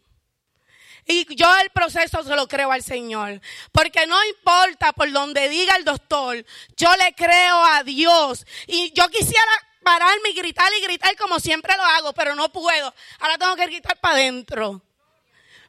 [1.06, 3.40] Y yo el proceso se lo creo al Señor.
[3.72, 6.44] Porque no importa por donde diga el doctor,
[6.76, 8.46] yo le creo a Dios.
[8.66, 9.50] Y yo quisiera
[9.88, 12.94] pararme y gritar y gritar como siempre lo hago, pero no puedo.
[13.20, 14.82] Ahora tengo que gritar para adentro.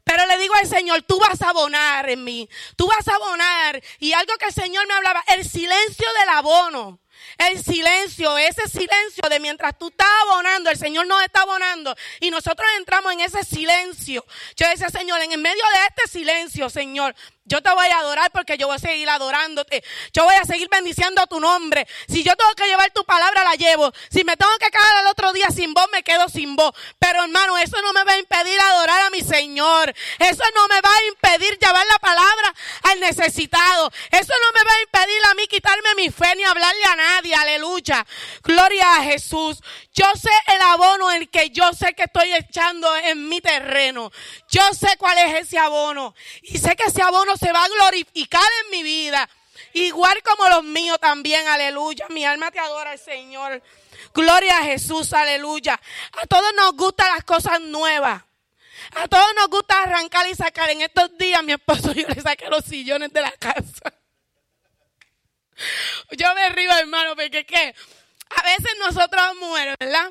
[0.04, 3.82] Pero le digo al Señor, tú vas a abonar en mí, tú vas a abonar.
[4.00, 7.00] Y algo que el Señor me hablaba, el silencio del abono.
[7.38, 12.32] El silencio, ese silencio de mientras tú estás abonando, el Señor nos está abonando y
[12.32, 14.26] nosotros entramos en ese silencio.
[14.56, 17.14] Yo decía, Señor, en el medio de este silencio, Señor,
[17.50, 19.84] yo te voy a adorar porque yo voy a seguir adorándote.
[20.14, 21.88] Yo voy a seguir bendiciendo tu nombre.
[22.08, 23.92] Si yo tengo que llevar tu palabra, la llevo.
[24.12, 26.74] Si me tengo que quedar el otro día sin voz, me quedo sin voz.
[27.00, 29.94] Pero hermano, eso no me va a impedir adorar a mi Señor.
[30.20, 32.54] Eso no me va a impedir llevar la palabra
[32.84, 33.92] al necesitado.
[34.12, 37.34] Eso no me va a impedir a mí quitarme mi fe ni hablarle a nadie.
[37.34, 38.06] Aleluya.
[38.44, 39.58] Gloria a Jesús.
[39.94, 44.12] Yo sé el abono el que yo sé que estoy echando en mi terreno.
[44.50, 46.14] Yo sé cuál es ese abono.
[46.44, 49.30] Y sé que ese abono se va a glorificar en mi vida.
[49.74, 52.08] Igual como los míos también, aleluya.
[52.10, 53.62] Mi alma te adora, Señor.
[54.14, 55.80] Gloria a Jesús, aleluya.
[56.22, 58.24] A todos nos gustan las cosas nuevas.
[58.96, 60.70] A todos nos gusta arrancar y sacar.
[60.70, 63.94] En estos días, mi esposo yo le saqué los sillones de la casa.
[66.12, 67.76] Yo me río, hermano, porque qué.
[68.38, 70.10] A veces nosotros mujeres, ¿verdad?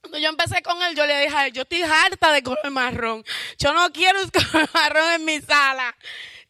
[0.00, 2.70] Cuando yo empecé con él, yo le dije a él, yo estoy harta de color
[2.70, 3.24] marrón.
[3.58, 5.94] Yo no quiero color marrón en mi sala.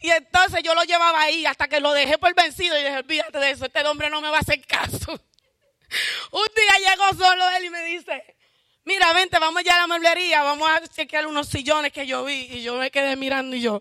[0.02, 3.38] Y entonces yo lo llevaba ahí hasta que lo dejé por vencido y dije, olvídate
[3.38, 5.12] de eso, este hombre no me va a hacer caso.
[6.32, 8.36] Un día llegó solo él y me dice,
[8.84, 12.48] mira, vente, vamos ya a la mueblería, vamos a chequear unos sillones que yo vi.
[12.50, 13.80] Y yo me quedé mirando y yo,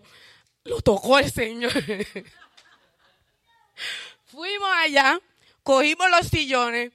[0.64, 1.72] lo tocó el Señor.
[4.26, 5.20] Fuimos allá,
[5.64, 6.92] cogimos los sillones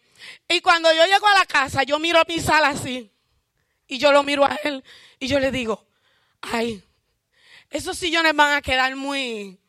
[0.47, 3.11] y cuando yo llego a la casa, yo miro a mi sala así
[3.87, 4.83] y yo lo miro a él
[5.19, 5.85] y yo le digo,
[6.41, 6.83] ay,
[7.69, 9.59] esos sillones van a quedar muy,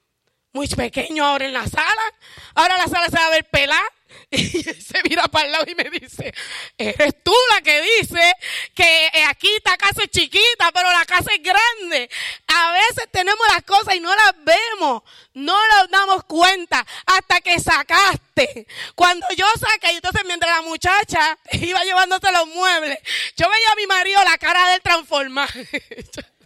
[0.53, 2.15] muy pequeño ahora en la sala.
[2.55, 3.89] Ahora la sala se va a ver pelada.
[4.31, 6.35] Y él se mira para el lado y me dice,
[6.77, 8.33] eres tú la que dice
[8.75, 12.11] que eh, aquí esta casa es chiquita, pero la casa es grande.
[12.47, 15.03] A veces tenemos las cosas y no las vemos,
[15.35, 18.67] no nos damos cuenta hasta que sacaste.
[18.95, 22.99] Cuando yo saqué, entonces mientras la muchacha iba llevándose los muebles,
[23.37, 25.51] yo veía a mi marido la cara del transformar.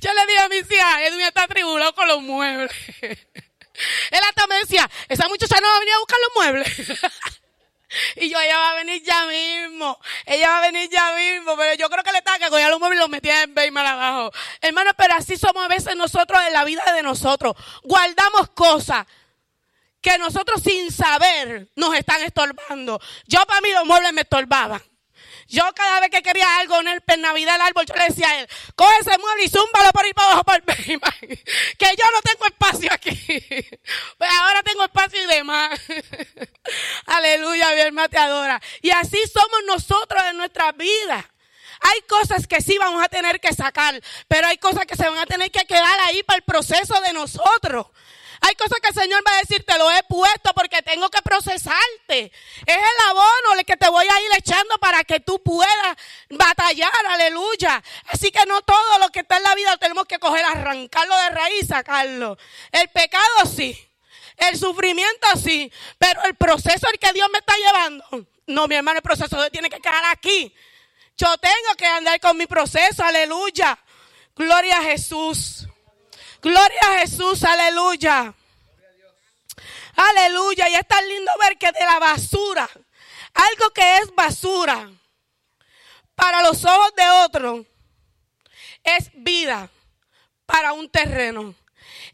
[0.00, 2.72] Yo le dije a mis hijas, Edwin está tribulado con los muebles.
[4.10, 7.00] Él hasta me decía, esa muchacha no va a venir a buscar los muebles.
[8.16, 9.98] y yo, ella va a venir ya mismo.
[10.26, 11.56] Ella va a venir ya mismo.
[11.56, 13.86] Pero yo creo que le estaba que cogía los muebles y los metía en Baymal
[13.86, 14.32] abajo.
[14.60, 17.54] Hermano, pero así somos a veces nosotros en la vida de nosotros.
[17.82, 19.06] Guardamos cosas
[20.00, 23.00] que nosotros sin saber nos están estorbando.
[23.26, 24.82] Yo para mí los muebles me estorbaban.
[25.52, 28.40] Yo cada vez que quería algo en, el, Navidad el árbol, yo le decía a
[28.40, 31.12] él, coge ese mueble y zúmbalo por ahí para abajo por Bayman.
[31.20, 33.10] Que yo no tengo espacio aquí.
[34.16, 35.78] Pues ahora tengo espacio y demás.
[37.04, 38.62] Aleluya, mi hermana te adora.
[38.80, 41.30] Y así somos nosotros en nuestra vida.
[41.80, 45.18] Hay cosas que sí vamos a tener que sacar, pero hay cosas que se van
[45.18, 47.88] a tener que quedar ahí para el proceso de nosotros.
[48.44, 51.22] Hay cosas que el Señor va a decir, te lo he puesto porque tengo que
[51.22, 52.32] procesarte.
[52.66, 55.96] Es el abono el que te voy a ir echando para que tú puedas
[56.28, 57.82] batallar, aleluya.
[58.06, 61.30] Así que no todo lo que está en la vida tenemos que coger, arrancarlo de
[61.30, 62.36] raíz, sacarlo.
[62.72, 63.78] El pecado sí,
[64.38, 68.04] el sufrimiento sí, pero el proceso el que Dios me está llevando,
[68.48, 70.52] no, mi hermano, el proceso tiene que quedar aquí.
[71.16, 73.78] Yo tengo que andar con mi proceso, aleluya.
[74.34, 75.68] Gloria a Jesús.
[76.42, 78.34] Gloria a Jesús, aleluya.
[79.94, 80.68] Aleluya.
[80.68, 82.68] Y es tan lindo ver que de la basura,
[83.32, 84.90] algo que es basura,
[86.16, 87.66] para los ojos de otro,
[88.82, 89.70] es vida
[90.44, 91.54] para un terreno.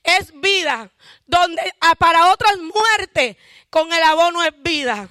[0.03, 0.91] Es vida
[1.27, 3.39] donde ah, para otros muerte
[3.71, 5.09] con el abono es vida.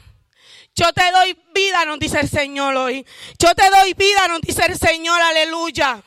[0.76, 3.06] Yo te doy vida, nos dice el Señor hoy.
[3.40, 6.04] Yo te doy vida, nos dice el Señor, aleluya.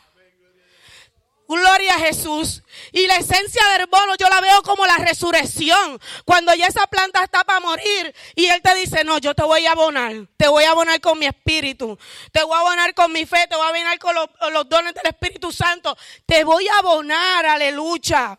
[1.51, 2.63] Gloria a Jesús.
[2.93, 6.01] Y la esencia del bono yo la veo como la resurrección.
[6.25, 9.67] Cuando ya esa planta está para morir y Él te dice, no, yo te voy
[9.67, 10.13] a abonar.
[10.37, 11.99] Te voy a abonar con mi espíritu.
[12.31, 13.49] Te voy a abonar con mi fe.
[13.49, 15.99] Te voy a abonar con los, los dones del Espíritu Santo.
[16.25, 18.39] Te voy a abonar, aleluya.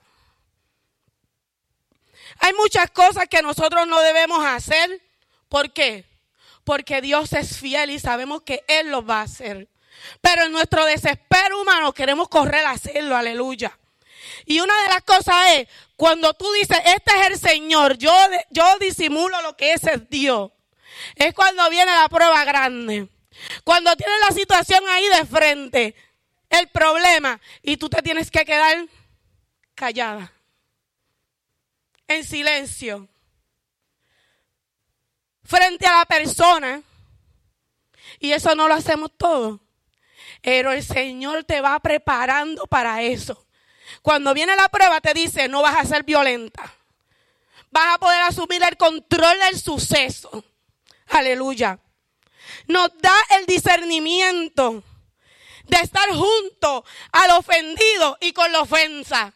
[2.40, 5.02] Hay muchas cosas que nosotros no debemos hacer.
[5.50, 6.06] ¿Por qué?
[6.64, 9.68] Porque Dios es fiel y sabemos que Él lo va a hacer.
[10.22, 13.78] Pero en nuestro desespero humano queremos correr a hacerlo, aleluya.
[14.46, 18.14] Y una de las cosas es, cuando tú dices, este es el Señor, yo,
[18.50, 20.52] yo disimulo lo que es Dios.
[21.16, 23.08] Es cuando viene la prueba grande.
[23.64, 25.96] Cuando tienes la situación ahí de frente,
[26.50, 28.86] el problema, y tú te tienes que quedar
[29.74, 30.32] callada,
[32.08, 33.08] en silencio,
[35.44, 36.82] frente a la persona.
[38.20, 39.60] Y eso no lo hacemos todos.
[40.42, 43.46] Pero el Señor te va preparando para eso.
[44.02, 46.74] Cuando viene la prueba te dice, no vas a ser violenta.
[47.70, 50.44] Vas a poder asumir el control del suceso.
[51.08, 51.80] Aleluya.
[52.68, 54.84] Nos da el discernimiento
[55.66, 59.34] de estar junto al ofendido y con la ofensa.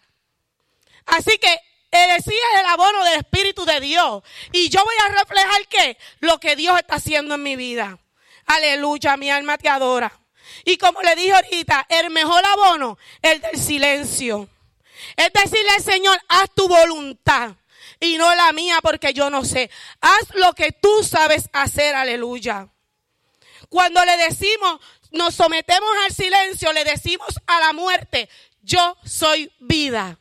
[1.05, 1.59] Así que
[1.91, 4.23] decía el abono del Espíritu de Dios.
[4.51, 5.97] Y yo voy a reflejar qué?
[6.19, 7.99] Lo que Dios está haciendo en mi vida.
[8.45, 10.11] Aleluya, mi alma te adora.
[10.63, 14.49] Y como le dije ahorita, el mejor abono el del silencio.
[15.15, 17.55] Es decirle al Señor, haz tu voluntad
[17.99, 19.69] y no la mía porque yo no sé.
[20.01, 22.69] Haz lo que tú sabes hacer, aleluya.
[23.69, 24.79] Cuando le decimos,
[25.11, 28.29] nos sometemos al silencio, le decimos a la muerte,
[28.61, 30.19] yo soy vida.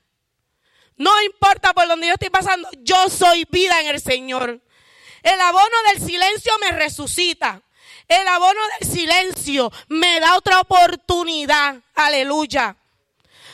[0.97, 4.61] No importa por donde yo estoy pasando, yo soy vida en el Señor.
[5.23, 7.63] El abono del silencio me resucita.
[8.09, 11.77] El abono del silencio me da otra oportunidad.
[11.95, 12.77] Aleluya.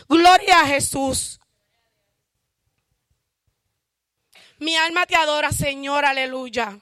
[0.08, 1.40] Gloria a Jesús.
[4.58, 6.04] Mi alma te adora, Señor.
[6.04, 6.78] Aleluya.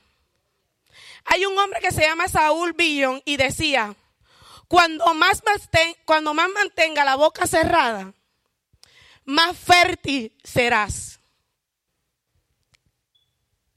[1.24, 3.95] Hay un hombre que se llama Saúl Billon y decía,
[4.66, 5.43] cuando más,
[6.07, 8.15] cuando más mantenga la boca cerrada,
[9.27, 11.20] más fértil serás.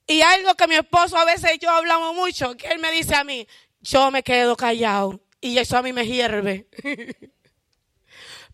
[0.07, 3.23] Y algo que mi esposo a veces yo hablamos mucho, que él me dice a
[3.23, 3.47] mí,
[3.81, 6.67] yo me quedo callado y eso a mí me hierve.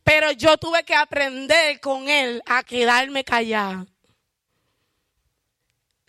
[0.04, 3.88] Pero yo tuve que aprender con él a quedarme callado.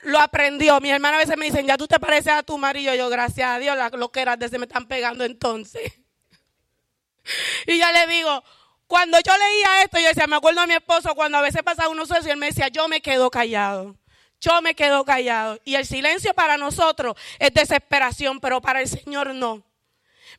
[0.02, 0.80] Lo aprendió.
[0.80, 2.94] Mi hermana a veces me dicen, ya tú te pareces a tu marido.
[2.94, 5.92] Yo, gracias a Dios, las loqueras de se me están pegando entonces.
[7.66, 8.42] Y ya le digo,
[8.86, 11.90] Cuando yo leía esto, yo decía, me acuerdo a mi esposo cuando a veces pasaba
[11.90, 13.96] unos suceso y él me decía, yo me quedo callado.
[14.40, 15.60] Yo me quedo callado.
[15.64, 19.62] Y el silencio para nosotros es desesperación, pero para el Señor no.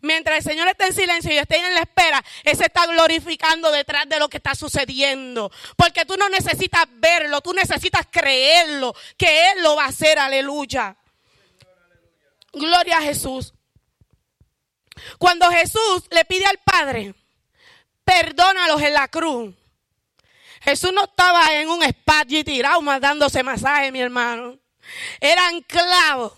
[0.01, 3.69] Mientras el Señor esté en silencio y esté en la espera, Él se está glorificando
[3.71, 5.51] detrás de lo que está sucediendo.
[5.75, 10.95] Porque tú no necesitas verlo, tú necesitas creerlo, que Él lo va a hacer, aleluya.
[12.53, 13.53] Gloria a Jesús.
[15.17, 17.13] Cuando Jesús le pide al Padre,
[18.05, 19.53] perdónalos en la cruz.
[20.61, 24.57] Jesús no estaba en un espacio tirado más dándose masaje, mi hermano.
[25.19, 26.33] Eran clavos.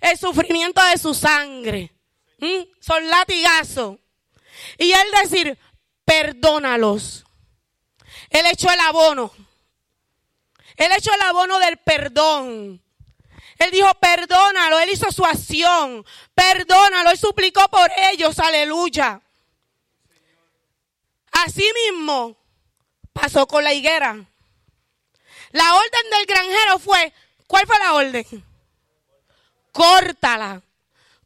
[0.00, 1.92] El sufrimiento de su sangre.
[2.38, 2.62] ¿Mm?
[2.80, 3.96] Son latigazos.
[4.78, 5.58] Y él decir,
[6.04, 7.24] perdónalos.
[8.30, 9.32] Él echó el abono.
[10.76, 12.82] Él echó el abono del perdón.
[13.58, 14.78] Él dijo, perdónalo.
[14.78, 16.04] Él hizo su acción.
[16.34, 17.10] Perdónalo.
[17.10, 18.38] Él suplicó por ellos.
[18.38, 19.20] Aleluya.
[21.32, 22.37] Así mismo
[23.20, 24.16] pasó con la higuera.
[25.50, 27.12] La orden del granjero fue,
[27.46, 28.44] ¿cuál fue la orden?
[29.72, 30.62] Córtala,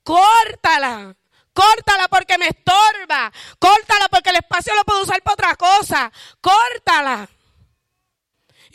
[0.03, 1.15] córtala,
[1.53, 7.29] córtala porque me estorba, córtala porque el espacio lo puedo usar para otra cosa, córtala.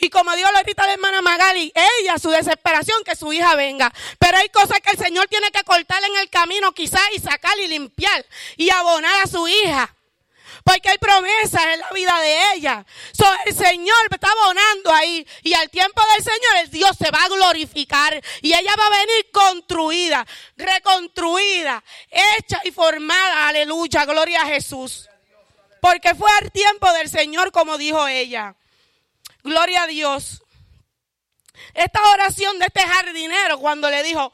[0.00, 3.56] Y como Dios le grita a la hermana Magali, ella, su desesperación, que su hija
[3.56, 3.92] venga.
[4.20, 7.58] Pero hay cosas que el Señor tiene que cortar en el camino quizás y sacar
[7.58, 8.24] y limpiar
[8.56, 9.92] y abonar a su hija.
[10.68, 12.86] Porque hay promesas en la vida de ella.
[13.12, 15.26] So, el Señor está abonando ahí.
[15.42, 18.22] Y al tiempo del Señor, el Dios se va a glorificar.
[18.42, 20.26] Y ella va a venir construida,
[20.58, 23.48] reconstruida, hecha y formada.
[23.48, 25.08] Aleluya, gloria a Jesús.
[25.80, 28.54] Porque fue al tiempo del Señor, como dijo ella.
[29.42, 30.42] Gloria a Dios.
[31.72, 34.30] Esta oración de este jardinero, cuando le dijo,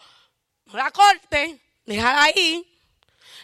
[0.66, 2.68] no la corte, déjala ahí.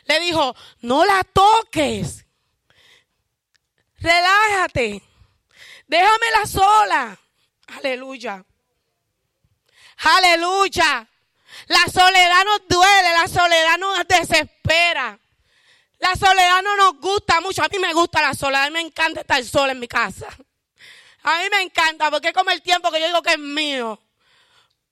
[0.07, 2.27] Le dijo, no la toques.
[4.01, 5.03] Relájate.
[5.87, 7.19] Déjamela sola.
[7.79, 8.45] Aleluya.
[9.99, 11.07] Aleluya.
[11.67, 15.19] La soledad nos duele, la soledad nos desespera.
[15.99, 17.63] La soledad no nos gusta mucho.
[17.63, 20.29] A mí me gusta la soledad, a mí me encanta estar sola en mi casa.
[21.23, 24.01] A mí me encanta porque es como el tiempo que yo digo que es mío.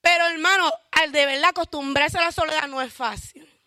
[0.02, 3.57] Pero hermano, al de verdad acostumbrarse a la soledad no es fácil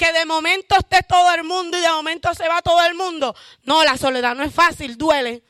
[0.00, 3.36] que de momento esté todo el mundo y de momento se va todo el mundo.
[3.64, 5.44] No, la soledad no es fácil, duele.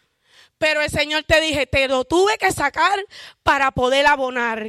[0.58, 2.98] Pero el Señor te dije, te lo tuve que sacar
[3.44, 4.66] para poder abonar.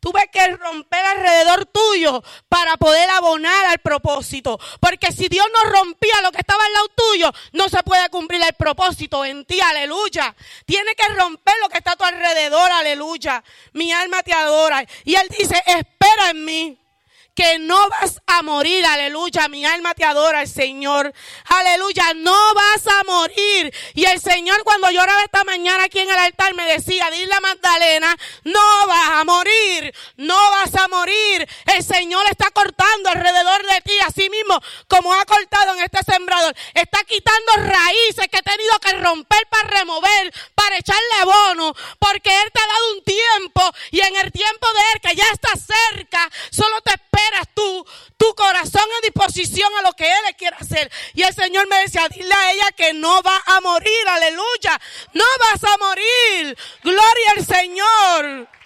[0.00, 4.60] Tuve que romper alrededor tuyo para poder abonar al propósito.
[4.80, 8.42] Porque si Dios no rompía lo que estaba al lado tuyo, no se puede cumplir
[8.42, 10.36] el propósito en ti, aleluya.
[10.66, 13.42] Tiene que romper lo que está a tu alrededor, aleluya.
[13.72, 14.84] Mi alma te adora.
[15.04, 16.79] Y Él dice, espera en mí
[17.34, 21.12] que no vas a morir, aleluya, mi alma te adora, el Señor,
[21.44, 23.72] aleluya, no vas a morir.
[23.94, 27.40] Y el Señor cuando lloraba esta mañana aquí en el altar me decía, dile a
[27.40, 31.48] Magdalena, no vas a morir, no vas a morir.
[31.74, 36.54] El Señor está cortando alrededor de ti, así mismo como ha cortado en este sembrador,
[36.74, 42.50] está quitando raíces que he tenido que romper para remover, para echarle abono, porque Él
[42.52, 46.30] te ha dado un tiempo y en el tiempo de Él que ya está cerca,
[46.50, 47.19] solo te espera
[47.54, 47.86] tú,
[48.16, 50.90] tu corazón en disposición a lo que Él le quiere hacer.
[51.14, 54.80] Y el Señor me decía, dile a ella que no va a morir, aleluya,
[55.14, 58.59] no vas a morir, gloria al Señor.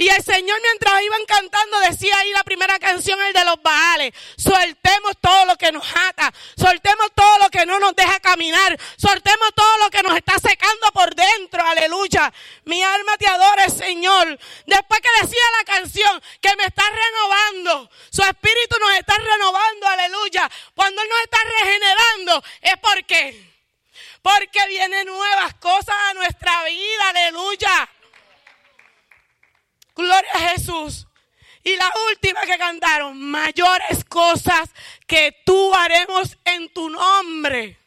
[0.00, 4.14] Y el Señor mientras iban cantando decía ahí la primera canción, el de los Baales,
[4.34, 9.50] soltemos todo lo que nos ata, soltemos todo lo que no nos deja caminar, soltemos
[9.54, 12.32] todo lo que nos está secando por dentro, aleluya.
[12.64, 14.38] Mi alma te adora, Señor.
[14.64, 20.50] Después que decía la canción que me está renovando, su espíritu nos está renovando, aleluya.
[20.74, 23.52] Cuando Él nos está regenerando, es porque,
[24.22, 27.90] porque vienen nuevas cosas a nuestra vida, aleluya.
[30.00, 31.06] Gloria a Jesús.
[31.62, 34.70] Y la última que cantaron, mayores cosas
[35.06, 37.78] que tú haremos en tu nombre.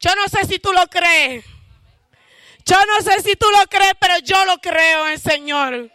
[0.00, 1.44] Yo no sé si tú lo crees.
[2.64, 5.90] Yo no sé si tú lo crees, pero yo lo creo en el Señor.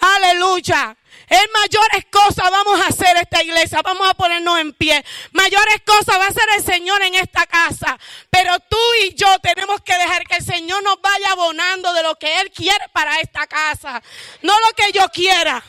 [0.00, 0.96] Aleluya.
[1.28, 5.04] En mayores cosas vamos a hacer esta iglesia, vamos a ponernos en pie.
[5.32, 7.98] Mayores cosas va a hacer el Señor en esta casa.
[8.30, 12.16] Pero tú y yo tenemos que dejar que el Señor nos vaya abonando de lo
[12.16, 14.02] que Él quiere para esta casa.
[14.42, 15.62] No lo que yo quiera.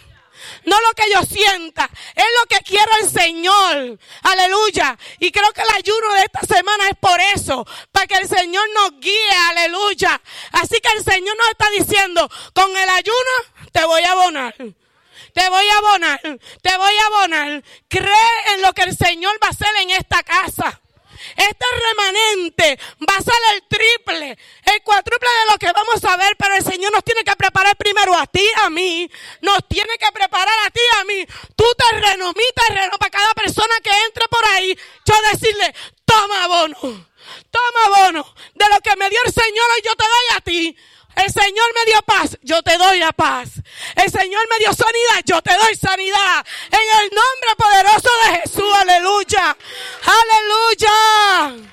[0.65, 3.97] No lo que yo sienta, es lo que quiere el Señor.
[4.23, 4.97] Aleluya.
[5.19, 8.63] Y creo que el ayuno de esta semana es por eso, para que el Señor
[8.73, 9.31] nos guíe.
[9.49, 10.21] Aleluya.
[10.51, 14.55] Así que el Señor nos está diciendo, con el ayuno te voy a abonar
[15.33, 16.21] te voy a abonar,
[16.61, 17.63] te voy a abonar.
[17.89, 20.81] Cree en lo que el Señor va a hacer en esta casa.
[21.35, 26.37] Este remanente va a ser el triple, el cuádruple de lo que vamos a ver,
[26.37, 29.09] pero el Señor nos tiene que preparar primero a ti, a mí.
[29.41, 31.25] Nos tiene que preparar a ti, a mí.
[31.55, 34.77] Tu terreno, mi terreno, para cada persona que entre por ahí.
[35.05, 35.75] Yo decirle,
[36.05, 36.77] toma abono,
[37.51, 40.77] toma abono de lo que me dio el Señor y yo te doy a ti.
[41.15, 43.49] El Señor me dio paz, yo te doy la paz.
[43.95, 46.45] El Señor me dio sanidad, yo te doy sanidad.
[46.71, 49.57] En el nombre poderoso de Jesús, aleluya.
[50.21, 51.69] Aleluya.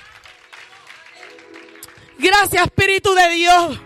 [2.19, 3.81] Gracias Espíritu de Dios.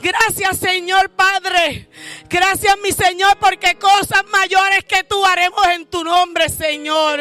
[0.00, 1.88] Gracias Señor Padre.
[2.28, 7.20] Gracias mi Señor porque cosas mayores que tú haremos en tu nombre Señor.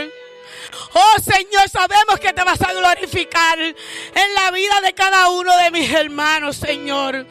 [0.93, 5.71] Oh Señor, sabemos que te vas a glorificar en la vida de cada uno de
[5.71, 7.25] mis hermanos, Señor.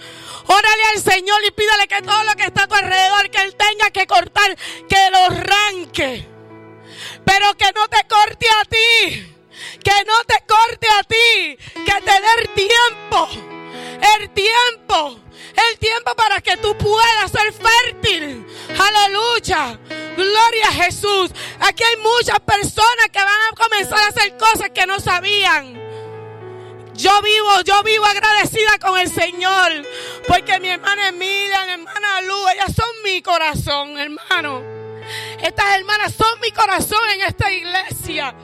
[0.46, 3.54] Órale al Señor y pídale que todo lo que está a tu alrededor, que Él
[3.54, 4.56] tenga que cortar,
[4.88, 6.26] que lo arranque.
[7.24, 9.36] Pero que no te corte a ti.
[9.84, 11.56] Que no te corte a ti.
[11.84, 13.28] Que te dé el tiempo.
[14.18, 15.19] El tiempo.
[15.56, 18.46] El tiempo para que tú puedas ser fértil.
[18.78, 19.78] Aleluya.
[20.16, 21.30] Gloria a Jesús.
[21.60, 25.80] Aquí hay muchas personas que van a comenzar a hacer cosas que no sabían.
[26.94, 29.72] Yo vivo, yo vivo agradecida con el Señor.
[30.28, 34.62] Porque mi hermana Emilia, mi hermana Lu, ellas son mi corazón, hermano.
[35.40, 38.34] Estas hermanas son mi corazón en esta iglesia.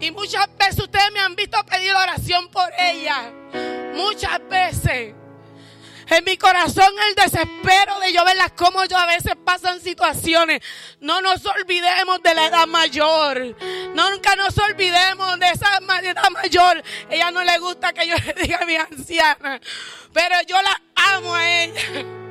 [0.00, 3.32] Y muchas veces ustedes me han visto pedir oración por ellas.
[3.94, 5.14] Muchas veces.
[6.08, 10.60] En mi corazón el desespero de yo verlas como yo a veces pasan situaciones.
[11.00, 13.56] No nos olvidemos de la edad mayor.
[13.94, 16.82] Nunca nos olvidemos de esa edad mayor.
[17.10, 19.60] Ella no le gusta que yo le diga a mi anciana.
[20.12, 22.21] Pero yo la amo a ella.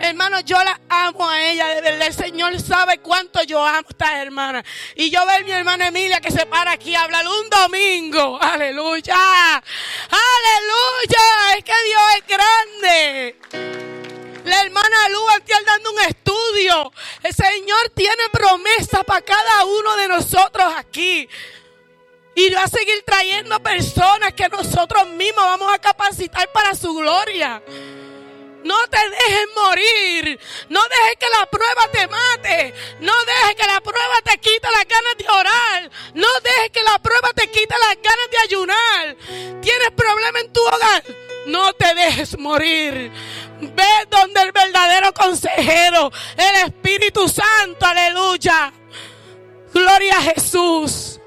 [0.00, 1.80] Hermano, yo la amo a ella.
[1.80, 4.64] De el Señor sabe cuánto yo amo a esta hermana.
[4.94, 8.38] Y yo veo a mi hermana Emilia que se para aquí a hablar un domingo.
[8.40, 9.16] Aleluya.
[9.56, 11.56] Aleluya.
[11.56, 13.36] Es que Dios es grande.
[14.44, 16.92] La hermana Lu antier dando un estudio.
[17.22, 21.28] El Señor tiene promesa para cada uno de nosotros aquí.
[22.34, 27.62] Y va a seguir trayendo personas que nosotros mismos vamos a capacitar para su gloria.
[28.64, 30.40] No te dejes morir.
[30.68, 32.74] No dejes que la prueba te mate.
[33.00, 35.90] No dejes que la prueba te quite las ganas de orar.
[36.14, 39.16] No dejes que la prueba te quite las ganas de ayunar.
[39.62, 41.04] ¿Tienes problema en tu hogar?
[41.46, 43.12] No te dejes morir.
[43.60, 48.72] Ve donde el verdadero consejero, el Espíritu Santo, aleluya.
[49.72, 51.20] Gloria a Jesús.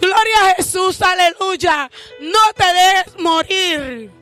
[0.00, 1.90] Gloria a Jesús, aleluya.
[2.20, 4.17] No te dejes morir.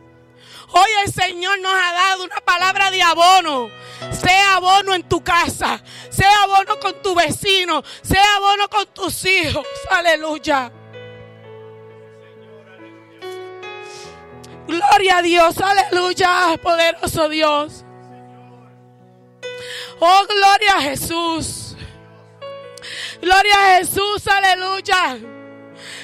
[0.72, 3.70] Hoy el Señor nos ha dado una palabra de abono.
[4.10, 5.82] Sea abono en tu casa.
[6.10, 7.82] Sea abono con tu vecino.
[8.02, 9.66] Sea abono con tus hijos.
[9.90, 10.72] Aleluya.
[14.66, 15.56] Gloria a Dios.
[15.60, 16.58] Aleluya.
[16.62, 17.84] Poderoso Dios.
[20.00, 21.76] Oh, gloria a Jesús.
[23.20, 24.26] Gloria a Jesús.
[24.26, 25.35] Aleluya.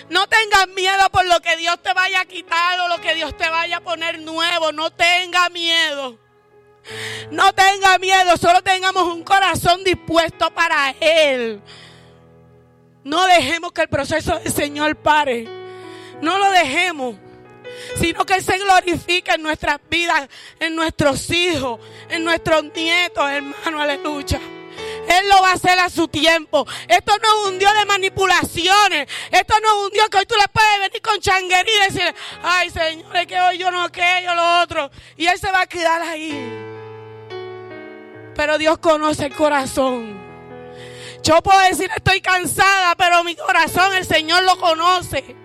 [0.08, 3.36] No tengas miedo por lo que Dios te vaya a quitar o lo que Dios
[3.36, 4.72] te vaya a poner nuevo.
[4.72, 6.18] No tenga miedo.
[7.30, 8.36] No tenga miedo.
[8.36, 11.60] Solo tengamos un corazón dispuesto para Él.
[13.04, 15.48] No dejemos que el proceso del Señor pare.
[16.20, 17.16] No lo dejemos.
[17.98, 20.28] Sino que Él se glorifique en nuestras vidas,
[20.60, 23.80] en nuestros hijos, en nuestros nietos, hermano.
[23.80, 24.40] Aleluya.
[25.18, 26.66] Él lo va a hacer a su tiempo.
[26.88, 29.08] Esto no es un Dios de manipulaciones.
[29.30, 32.14] Esto no es un Dios que hoy tú le puedes venir con changuería y decir,
[32.42, 34.90] ay Señor, es que hoy yo no aquello, lo otro.
[35.16, 36.58] Y Él se va a quedar ahí.
[38.34, 40.20] Pero Dios conoce el corazón.
[41.22, 45.36] Yo puedo decir estoy cansada, pero mi corazón el Señor lo conoce.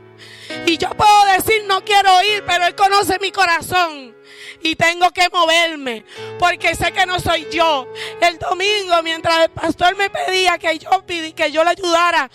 [0.66, 4.17] Y yo puedo decir no quiero ir, pero Él conoce mi corazón.
[4.62, 6.04] Y tengo que moverme,
[6.40, 7.88] porque sé que no soy yo.
[8.22, 12.30] El domingo, mientras el pastor me pedía que yo, que yo le ayudara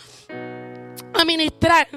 [1.15, 1.89] a ministrar.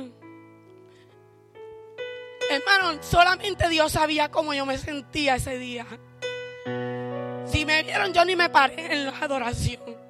[2.49, 5.85] Hermano, solamente Dios sabía cómo yo me sentía ese día.
[7.45, 10.05] Si me vieron, yo ni me paré en la adoración.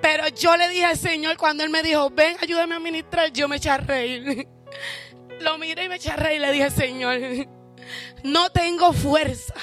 [0.00, 3.48] Pero yo le dije al Señor cuando Él me dijo, ven, ayúdame a ministrar, yo
[3.48, 4.48] me eché a reír.
[5.42, 7.18] Lo miré y me eché a reír y le dije, Señor,
[8.22, 9.54] no tengo fuerza.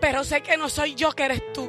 [0.00, 1.68] Pero sé que no soy yo, que eres tú.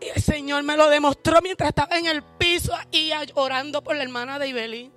[0.00, 4.02] Y el Señor me lo demostró mientras estaba en el piso y orando por la
[4.02, 4.92] hermana de Ibelín.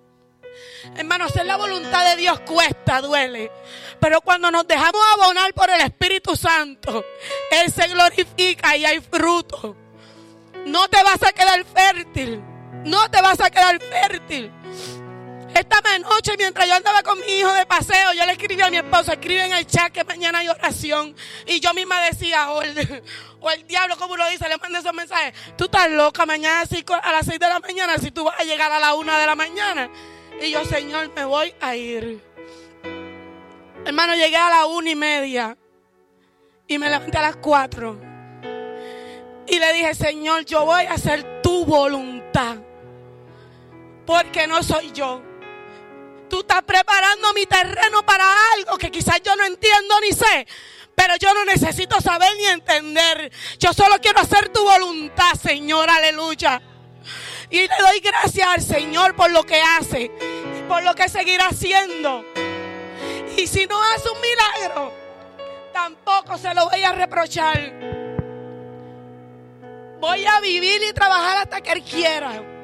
[0.95, 3.51] Hermano, hacer la voluntad de Dios cuesta, duele.
[3.99, 7.05] Pero cuando nos dejamos abonar por el Espíritu Santo,
[7.51, 9.75] Él se glorifica y hay fruto.
[10.65, 12.43] No te vas a quedar fértil.
[12.85, 14.51] No te vas a quedar fértil.
[15.53, 18.77] Esta noche, mientras yo andaba con mi hijo de paseo, yo le escribí a mi
[18.77, 21.15] esposo, escribe en el chat que mañana hay oración.
[21.45, 23.03] Y yo misma decía, o el,
[23.41, 25.33] o el diablo, como lo dice, le manda esos mensajes.
[25.57, 28.71] Tú estás loca, mañana a las 6 de la mañana, si tú vas a llegar
[28.71, 29.89] a la 1 de la mañana.
[30.41, 32.23] Y yo, Señor, me voy a ir.
[33.85, 35.57] Hermano, llegué a la una y media.
[36.67, 37.99] Y me levanté a las 4.
[39.47, 42.68] Y le dije, Señor, yo voy a hacer tu voluntad.
[44.09, 45.21] Porque no soy yo.
[46.27, 48.25] Tú estás preparando mi terreno para
[48.55, 50.47] algo que quizás yo no entiendo ni sé.
[50.95, 53.31] Pero yo no necesito saber ni entender.
[53.59, 55.87] Yo solo quiero hacer tu voluntad, Señor.
[55.91, 56.59] Aleluya.
[57.51, 61.49] Y le doy gracias al Señor por lo que hace y por lo que seguirá
[61.49, 62.25] haciendo.
[63.37, 64.91] Y si no hace un milagro,
[65.71, 67.73] tampoco se lo voy a reprochar.
[69.99, 72.58] Voy a vivir y trabajar hasta que Él quiera.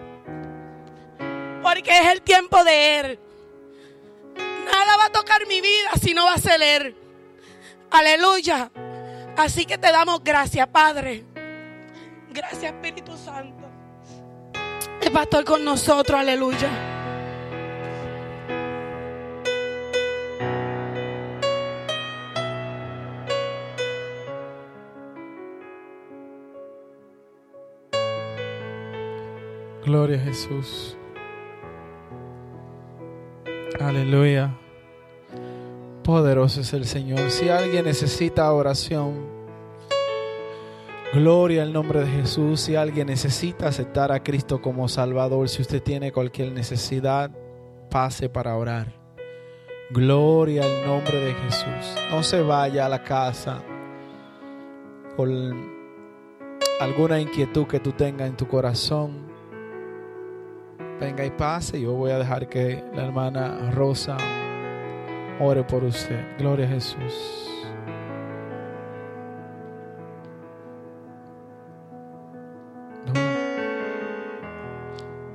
[1.65, 3.19] Porque es el tiempo de Él.
[4.37, 6.93] Nada va a tocar mi vida si no va a ser.
[7.89, 8.71] Aleluya.
[9.35, 11.25] Así que te damos gracias, Padre.
[12.29, 13.67] Gracias, Espíritu Santo.
[15.01, 16.69] El pastor con nosotros, aleluya.
[29.83, 30.95] Gloria a Jesús.
[33.79, 34.55] Aleluya.
[36.03, 37.29] Poderoso es el Señor.
[37.31, 39.25] Si alguien necesita oración,
[41.13, 42.61] gloria al nombre de Jesús.
[42.61, 47.31] Si alguien necesita aceptar a Cristo como Salvador, si usted tiene cualquier necesidad,
[47.89, 48.93] pase para orar.
[49.91, 51.95] Gloria al nombre de Jesús.
[52.11, 53.61] No se vaya a la casa
[55.15, 55.75] con
[56.79, 59.34] alguna inquietud que tú tengas en tu corazón
[60.99, 61.79] venga y pase.
[61.81, 64.17] Yo voy a dejar que la hermana Rosa
[65.39, 66.37] ore por usted.
[66.37, 67.51] Gloria a Jesús.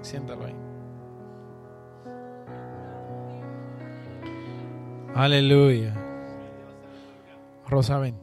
[0.02, 0.56] Siéntalo ahí.
[5.14, 5.94] Aleluya.
[7.68, 8.16] Rosa, ven.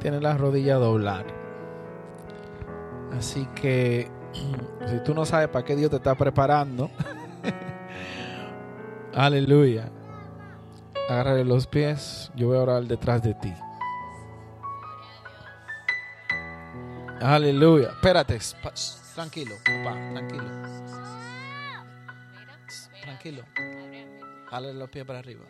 [0.00, 1.26] Tiene la rodilla doblar.
[3.12, 6.90] Así que si tú no sabes para qué Dios te está preparando,
[9.14, 9.90] aleluya.
[11.08, 13.52] Agárrale los pies, yo voy a orar detrás de ti.
[17.20, 17.88] Aleluya.
[17.90, 18.38] Espérate,
[19.14, 20.44] tranquilo, papá, tranquilo.
[23.02, 23.44] Tranquilo.
[24.48, 25.44] Jale los pies para arriba.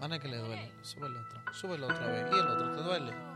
[0.00, 0.72] Mana que le duele.
[0.82, 1.40] Sube el otro.
[1.52, 2.26] Sube otra vez.
[2.32, 3.35] Y el otro te duele.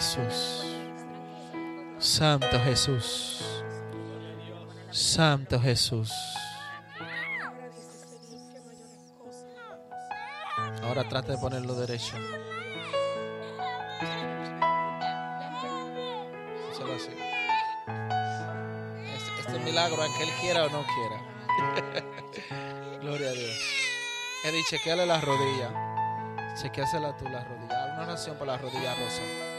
[0.00, 0.64] Jesús.
[1.98, 3.62] Santo Jesús.
[4.90, 6.10] Santo Jesús.
[10.82, 12.16] Ahora trata de ponerlo derecho.
[16.72, 17.10] Solo así.
[19.14, 23.00] Este, este milagro, aunque Él quiera o no quiera.
[23.02, 23.58] Gloria a Dios.
[24.44, 25.72] Eddie, chequeale las rodillas.
[26.58, 27.92] Chequeásela tú las rodillas.
[27.92, 29.49] Una oración por las rodillas, Rosa.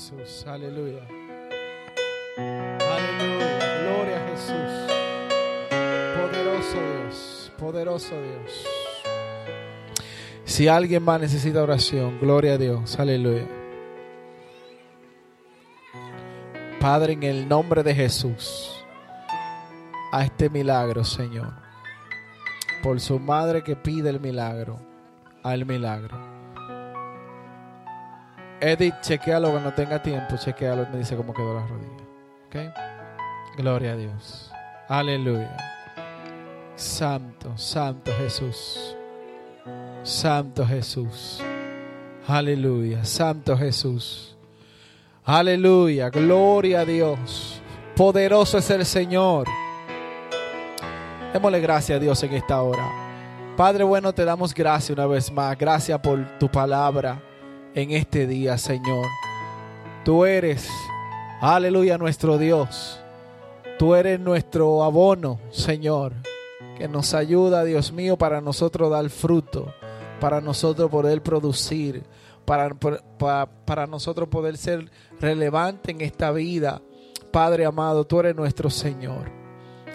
[0.00, 0.46] Jesús.
[0.46, 1.06] Aleluya.
[2.38, 3.82] Aleluya.
[3.82, 4.72] Gloria a Jesús.
[6.16, 7.52] Poderoso Dios.
[7.58, 8.66] Poderoso Dios.
[10.44, 12.98] Si alguien más necesita oración, gloria a Dios.
[12.98, 13.46] Aleluya.
[16.80, 18.82] Padre, en el nombre de Jesús,
[20.12, 21.52] a este milagro, Señor.
[22.82, 24.78] Por su madre que pide el milagro,
[25.42, 26.29] al milagro.
[28.62, 32.04] Edith, chequealo cuando tenga tiempo, chequealo me dice cómo quedó la rodilla.
[32.46, 33.56] ¿Ok?
[33.56, 34.52] Gloria a Dios.
[34.86, 35.56] Aleluya.
[36.76, 38.96] Santo, Santo Jesús.
[40.02, 41.42] Santo Jesús.
[42.26, 43.02] Aleluya.
[43.04, 44.36] Santo Jesús.
[45.24, 46.10] Aleluya.
[46.10, 47.62] Gloria a Dios.
[47.96, 49.46] Poderoso es el Señor.
[51.32, 52.90] Démosle gracias a Dios en esta hora.
[53.56, 55.56] Padre bueno, te damos gracias una vez más.
[55.56, 57.22] Gracias por tu palabra
[57.74, 59.06] en este día, Señor.
[60.04, 60.68] Tú eres,
[61.40, 63.00] aleluya, nuestro Dios.
[63.78, 66.12] Tú eres nuestro abono, Señor,
[66.76, 69.72] que nos ayuda, Dios mío, para nosotros dar fruto,
[70.20, 72.02] para nosotros poder producir,
[72.44, 76.82] para, para, para nosotros poder ser relevante en esta vida.
[77.30, 79.39] Padre amado, tú eres nuestro Señor.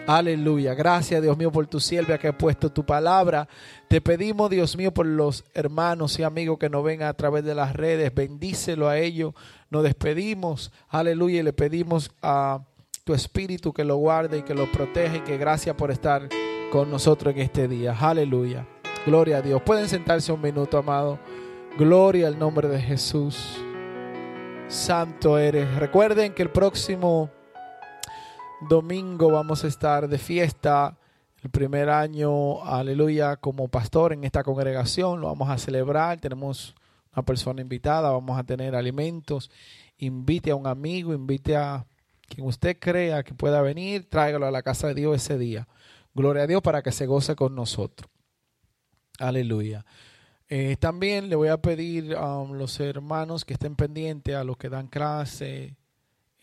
[0.07, 0.76] Aleluya.
[0.76, 3.48] Gracias, Dios mío, por tu sierva que ha puesto tu palabra.
[3.88, 7.56] Te pedimos, Dios mío, por los hermanos y amigos que nos ven a través de
[7.56, 8.14] las redes.
[8.14, 9.34] Bendícelo a ellos.
[9.72, 10.72] Nos despedimos.
[10.90, 11.40] Aleluya.
[11.40, 12.64] Y le pedimos a
[13.03, 16.30] tu espíritu que lo guarde y que lo proteja y que gracias por estar
[16.72, 17.98] con nosotros en este día.
[17.99, 18.68] Aleluya.
[19.07, 19.61] Gloria a Dios.
[19.64, 21.19] Pueden sentarse un minuto, amado.
[21.80, 23.57] Gloria al nombre de Jesús.
[24.68, 25.76] Santo eres.
[25.76, 27.30] Recuerden que el próximo
[28.68, 30.98] domingo vamos a estar de fiesta.
[31.44, 35.22] El primer año, aleluya, como pastor en esta congregación.
[35.22, 36.20] Lo vamos a celebrar.
[36.20, 36.76] Tenemos
[37.14, 38.12] una persona invitada.
[38.12, 39.52] Vamos a tener alimentos.
[39.98, 41.86] Invite a un amigo, invite a
[42.28, 44.10] quien usted crea que pueda venir.
[44.10, 45.68] Tráigalo a la casa de Dios ese día.
[46.14, 48.10] Gloria a Dios para que se goce con nosotros.
[49.20, 49.86] Aleluya.
[50.48, 54.70] Eh, también le voy a pedir a los hermanos que estén pendientes a los que
[54.70, 55.76] dan clase.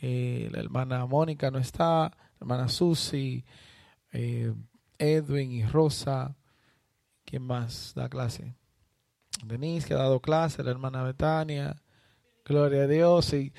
[0.04, 3.44] Eh, la hermana Mónica no está, la hermana Susi,
[4.10, 4.52] eh,
[4.98, 6.36] Edwin y Rosa.
[7.24, 8.56] ¿Quién más da clase?
[9.44, 11.80] Denise, que ha dado clase, la hermana Betania.
[12.44, 13.32] Gloria a Dios.
[13.32, 13.52] Y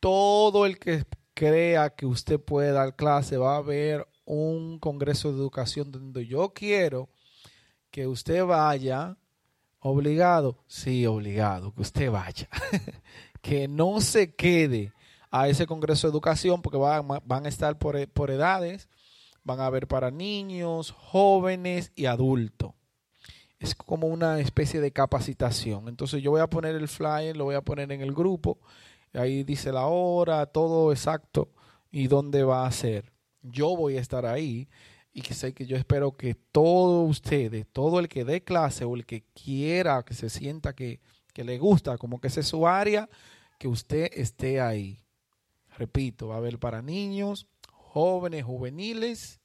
[0.00, 1.04] todo el que
[1.34, 6.52] crea que usted puede dar clase, va a haber un congreso de educación donde yo
[6.52, 7.10] quiero
[7.92, 9.16] que usted vaya
[9.78, 12.48] obligado, sí, obligado, que usted vaya,
[13.40, 14.92] que no se quede
[15.30, 18.88] a ese congreso de educación porque van, van a estar por, por edades,
[19.44, 22.72] van a haber para niños, jóvenes y adultos.
[23.58, 25.88] Es como una especie de capacitación.
[25.88, 28.58] Entonces yo voy a poner el flyer, lo voy a poner en el grupo,
[29.14, 31.50] ahí dice la hora, todo exacto
[31.90, 33.12] y dónde va a ser.
[33.42, 34.68] Yo voy a estar ahí
[35.12, 38.94] y que sé que yo espero que todos ustedes, todo el que dé clase o
[38.94, 41.00] el que quiera, que se sienta que,
[41.32, 43.08] que le gusta, como que esa es su área,
[43.58, 45.05] que usted esté ahí.
[45.76, 49.40] Repito, va a haber para niños, jóvenes, juveniles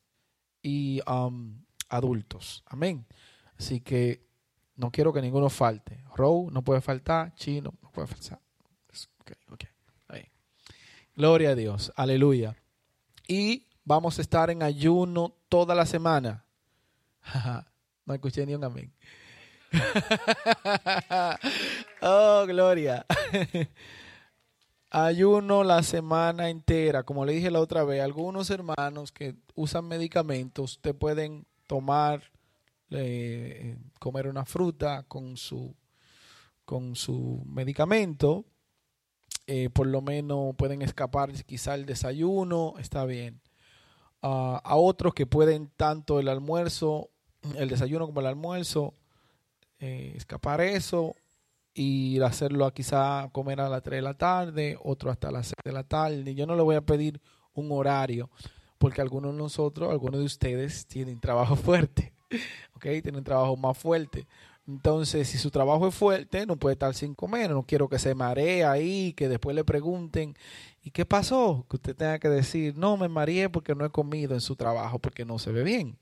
[0.62, 2.64] y um, adultos.
[2.66, 3.06] Amén.
[3.58, 4.26] Así que
[4.76, 6.04] no quiero que ninguno falte.
[6.16, 8.40] Row no puede faltar, Chino no puede faltar.
[9.22, 9.70] Okay, okay.
[11.16, 11.92] Gloria a Dios.
[11.96, 12.56] Aleluya.
[13.28, 16.46] Y vamos a estar en ayuno toda la semana.
[18.06, 18.94] no escuché ni un amén.
[22.02, 23.06] oh, gloria.
[24.92, 27.04] Ayuno la semana entera.
[27.04, 32.24] Como le dije la otra vez, algunos hermanos que usan medicamentos, te pueden tomar,
[32.90, 35.74] eh, comer una fruta con su,
[36.66, 38.44] con su medicamento.
[39.48, 43.42] Eh, por lo menos pueden escapar quizá el desayuno, está bien
[44.22, 47.10] a otros que pueden tanto el almuerzo,
[47.56, 48.94] el desayuno como el almuerzo,
[49.80, 51.16] eh, escapar eso
[51.74, 55.72] y hacerlo quizá comer a las 3 de la tarde, otro hasta las 6 de
[55.72, 56.36] la tarde.
[56.36, 57.22] Yo no le voy a pedir
[57.54, 58.30] un horario
[58.78, 62.14] porque algunos de nosotros, algunos de ustedes tienen trabajo fuerte,
[62.76, 62.86] ¿ok?
[63.04, 64.28] Tienen trabajo más fuerte.
[64.68, 67.52] Entonces, si su trabajo es fuerte, no puede estar sin comer.
[67.52, 70.36] No quiero que se maree ahí, que después le pregunten,
[70.84, 71.66] ¿y qué pasó?
[71.70, 75.00] Que usted tenga que decir, no, me mareé porque no he comido en su trabajo,
[75.00, 75.98] porque no se ve bien.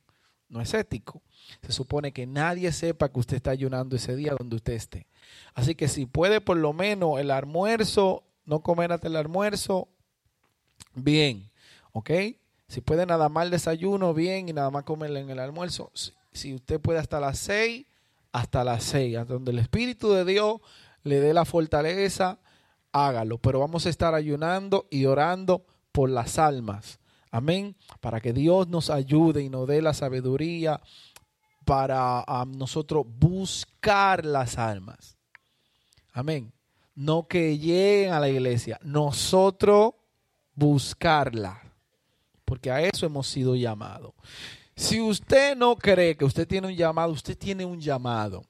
[0.50, 1.22] No es ético.
[1.62, 5.08] Se supone que nadie sepa que usted está ayunando ese día donde usted esté.
[5.54, 9.88] Así que si puede por lo menos el almuerzo, no comer hasta el almuerzo,
[10.96, 11.52] bien.
[11.92, 12.12] ¿Ok?
[12.68, 15.92] Si puede nada más el desayuno, bien, y nada más comer en el almuerzo.
[15.94, 17.86] Si, si usted puede hasta las seis,
[18.32, 20.62] hasta las seis, hasta donde el Espíritu de Dios
[21.04, 22.40] le dé la fortaleza,
[22.92, 23.38] hágalo.
[23.38, 27.00] Pero vamos a estar ayunando y orando por las almas.
[27.32, 27.76] Amén.
[28.02, 30.82] Para que Dios nos ayude y nos dé la sabiduría
[31.66, 35.18] para nosotros buscar las almas.
[36.12, 36.52] Amén.
[36.96, 39.94] No que lleguen a la iglesia, nosotros
[40.56, 41.62] buscarla.
[42.44, 44.14] Porque a eso hemos sido llamados.
[44.76, 48.44] Si usted no cree que usted tiene un llamado, usted tiene un llamado.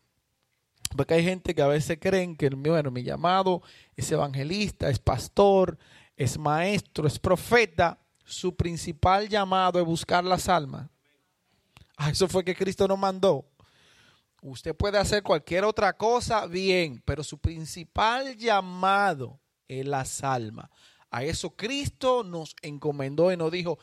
[0.95, 3.61] Porque hay gente que a veces creen que bueno, mi llamado
[3.95, 5.77] es evangelista, es pastor,
[6.15, 7.99] es maestro, es profeta.
[8.29, 10.87] Su principal llamado es buscar las almas.
[11.97, 13.45] Ah, eso fue que Cristo nos mandó.
[14.41, 20.69] Usted puede hacer cualquier otra cosa bien, pero su principal llamado es las almas.
[21.11, 23.79] A eso Cristo nos encomendó y nos dijo,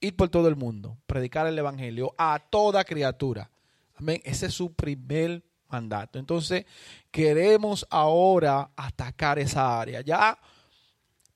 [0.00, 3.50] ir por todo el mundo, predicar el Evangelio a toda criatura.
[3.96, 4.22] Amén.
[4.24, 6.18] Ese es su primer mandato.
[6.18, 6.64] Entonces,
[7.10, 10.00] queremos ahora atacar esa área.
[10.02, 10.38] Ya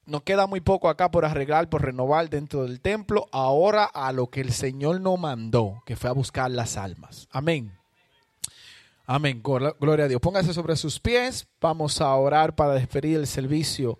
[0.06, 3.26] nos queda muy poco acá por arreglar, por renovar dentro del templo.
[3.32, 7.28] Ahora a lo que el Señor nos mandó, que fue a buscar las almas.
[7.30, 7.72] Amén.
[9.06, 9.42] Amén.
[9.42, 10.20] Glo- Gloria a Dios.
[10.20, 11.46] Póngase sobre sus pies.
[11.60, 13.98] Vamos a orar para despedir el servicio.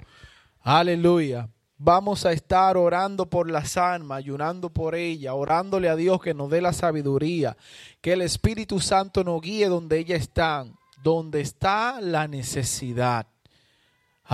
[0.61, 1.49] Aleluya.
[1.79, 6.49] Vamos a estar orando por las almas, ayunando por ella, orándole a Dios que nos
[6.49, 7.57] dé la sabiduría,
[8.01, 13.27] que el Espíritu Santo nos guíe donde ellas están, donde está la necesidad.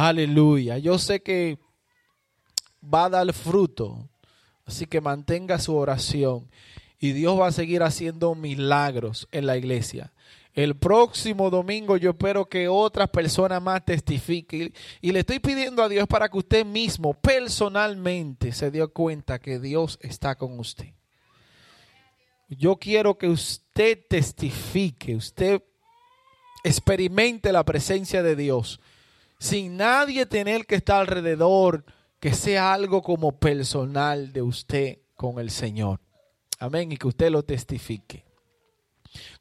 [0.00, 0.78] Aleluya.
[0.78, 1.58] Yo sé que
[2.82, 4.08] va a dar fruto,
[4.64, 6.48] así que mantenga su oración
[7.00, 10.12] y Dios va a seguir haciendo milagros en la iglesia.
[10.54, 14.72] El próximo domingo yo espero que otras personas más testifiquen.
[15.00, 19.58] Y le estoy pidiendo a Dios para que usted mismo personalmente se dio cuenta que
[19.58, 20.94] Dios está con usted.
[22.48, 25.60] Yo quiero que usted testifique, usted
[26.62, 28.78] experimente la presencia de Dios
[29.38, 31.84] sin nadie tener que estar alrededor,
[32.20, 36.00] que sea algo como personal de usted con el Señor.
[36.58, 36.92] Amén.
[36.92, 38.24] Y que usted lo testifique.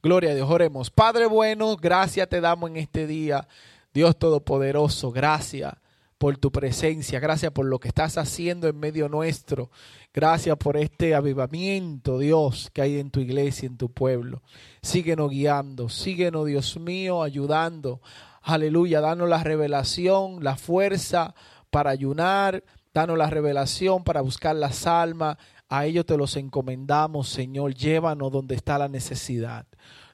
[0.02, 0.92] Gloria a Dios, oremos.
[0.92, 3.48] Padre bueno, gracias te damos en este día.
[3.94, 5.74] Dios Todopoderoso, gracias
[6.18, 9.70] por tu presencia, gracias por lo que estás haciendo en medio nuestro.
[10.14, 14.42] Gracias por este avivamiento, Dios, que hay en tu iglesia, en tu pueblo.
[14.82, 18.02] Síguenos guiando, síguenos, Dios mío, ayudando.
[18.48, 21.36] Aleluya, danos la revelación, la fuerza
[21.70, 25.36] para ayunar, danos la revelación para buscar las almas.
[25.68, 27.76] A ellos te los encomendamos, Señor.
[27.76, 29.68] Llévanos donde está la necesidad.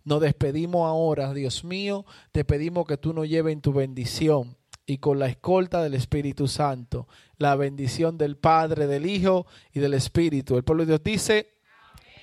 [0.04, 2.08] Nos despedimos ahora, Dios mío.
[2.32, 6.48] Te pedimos que tú nos lleves en tu bendición y con la escolta del Espíritu
[6.48, 10.58] Santo, la bendición del Padre, del Hijo y del Espíritu.
[10.58, 11.54] El pueblo de Dios dice,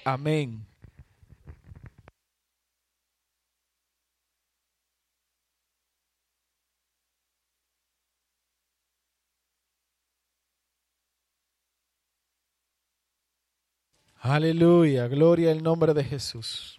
[0.05, 0.70] amén.
[14.23, 16.79] Aleluya, gloria al nombre de Jesús.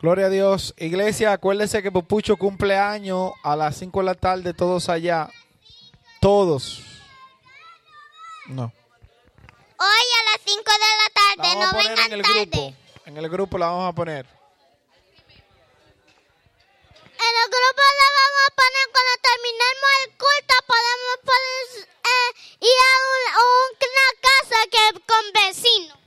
[0.00, 0.74] Gloria a Dios.
[0.78, 5.28] Iglesia, acuérdense que Pupucho cumple año a las 5 de la tarde, todos allá.
[6.20, 6.82] Todos.
[8.46, 8.72] No.
[9.80, 12.46] Hoy a las 5 de la La tarde, vamos a no poner en el tarde.
[12.46, 12.74] grupo.
[13.06, 14.26] En el grupo la vamos a poner.
[17.20, 20.54] En el grupo la vamos a poner cuando terminemos el culto.
[20.66, 23.40] Podemos poner, eh, ir a un- a
[23.82, 25.98] una casa que con vecinos.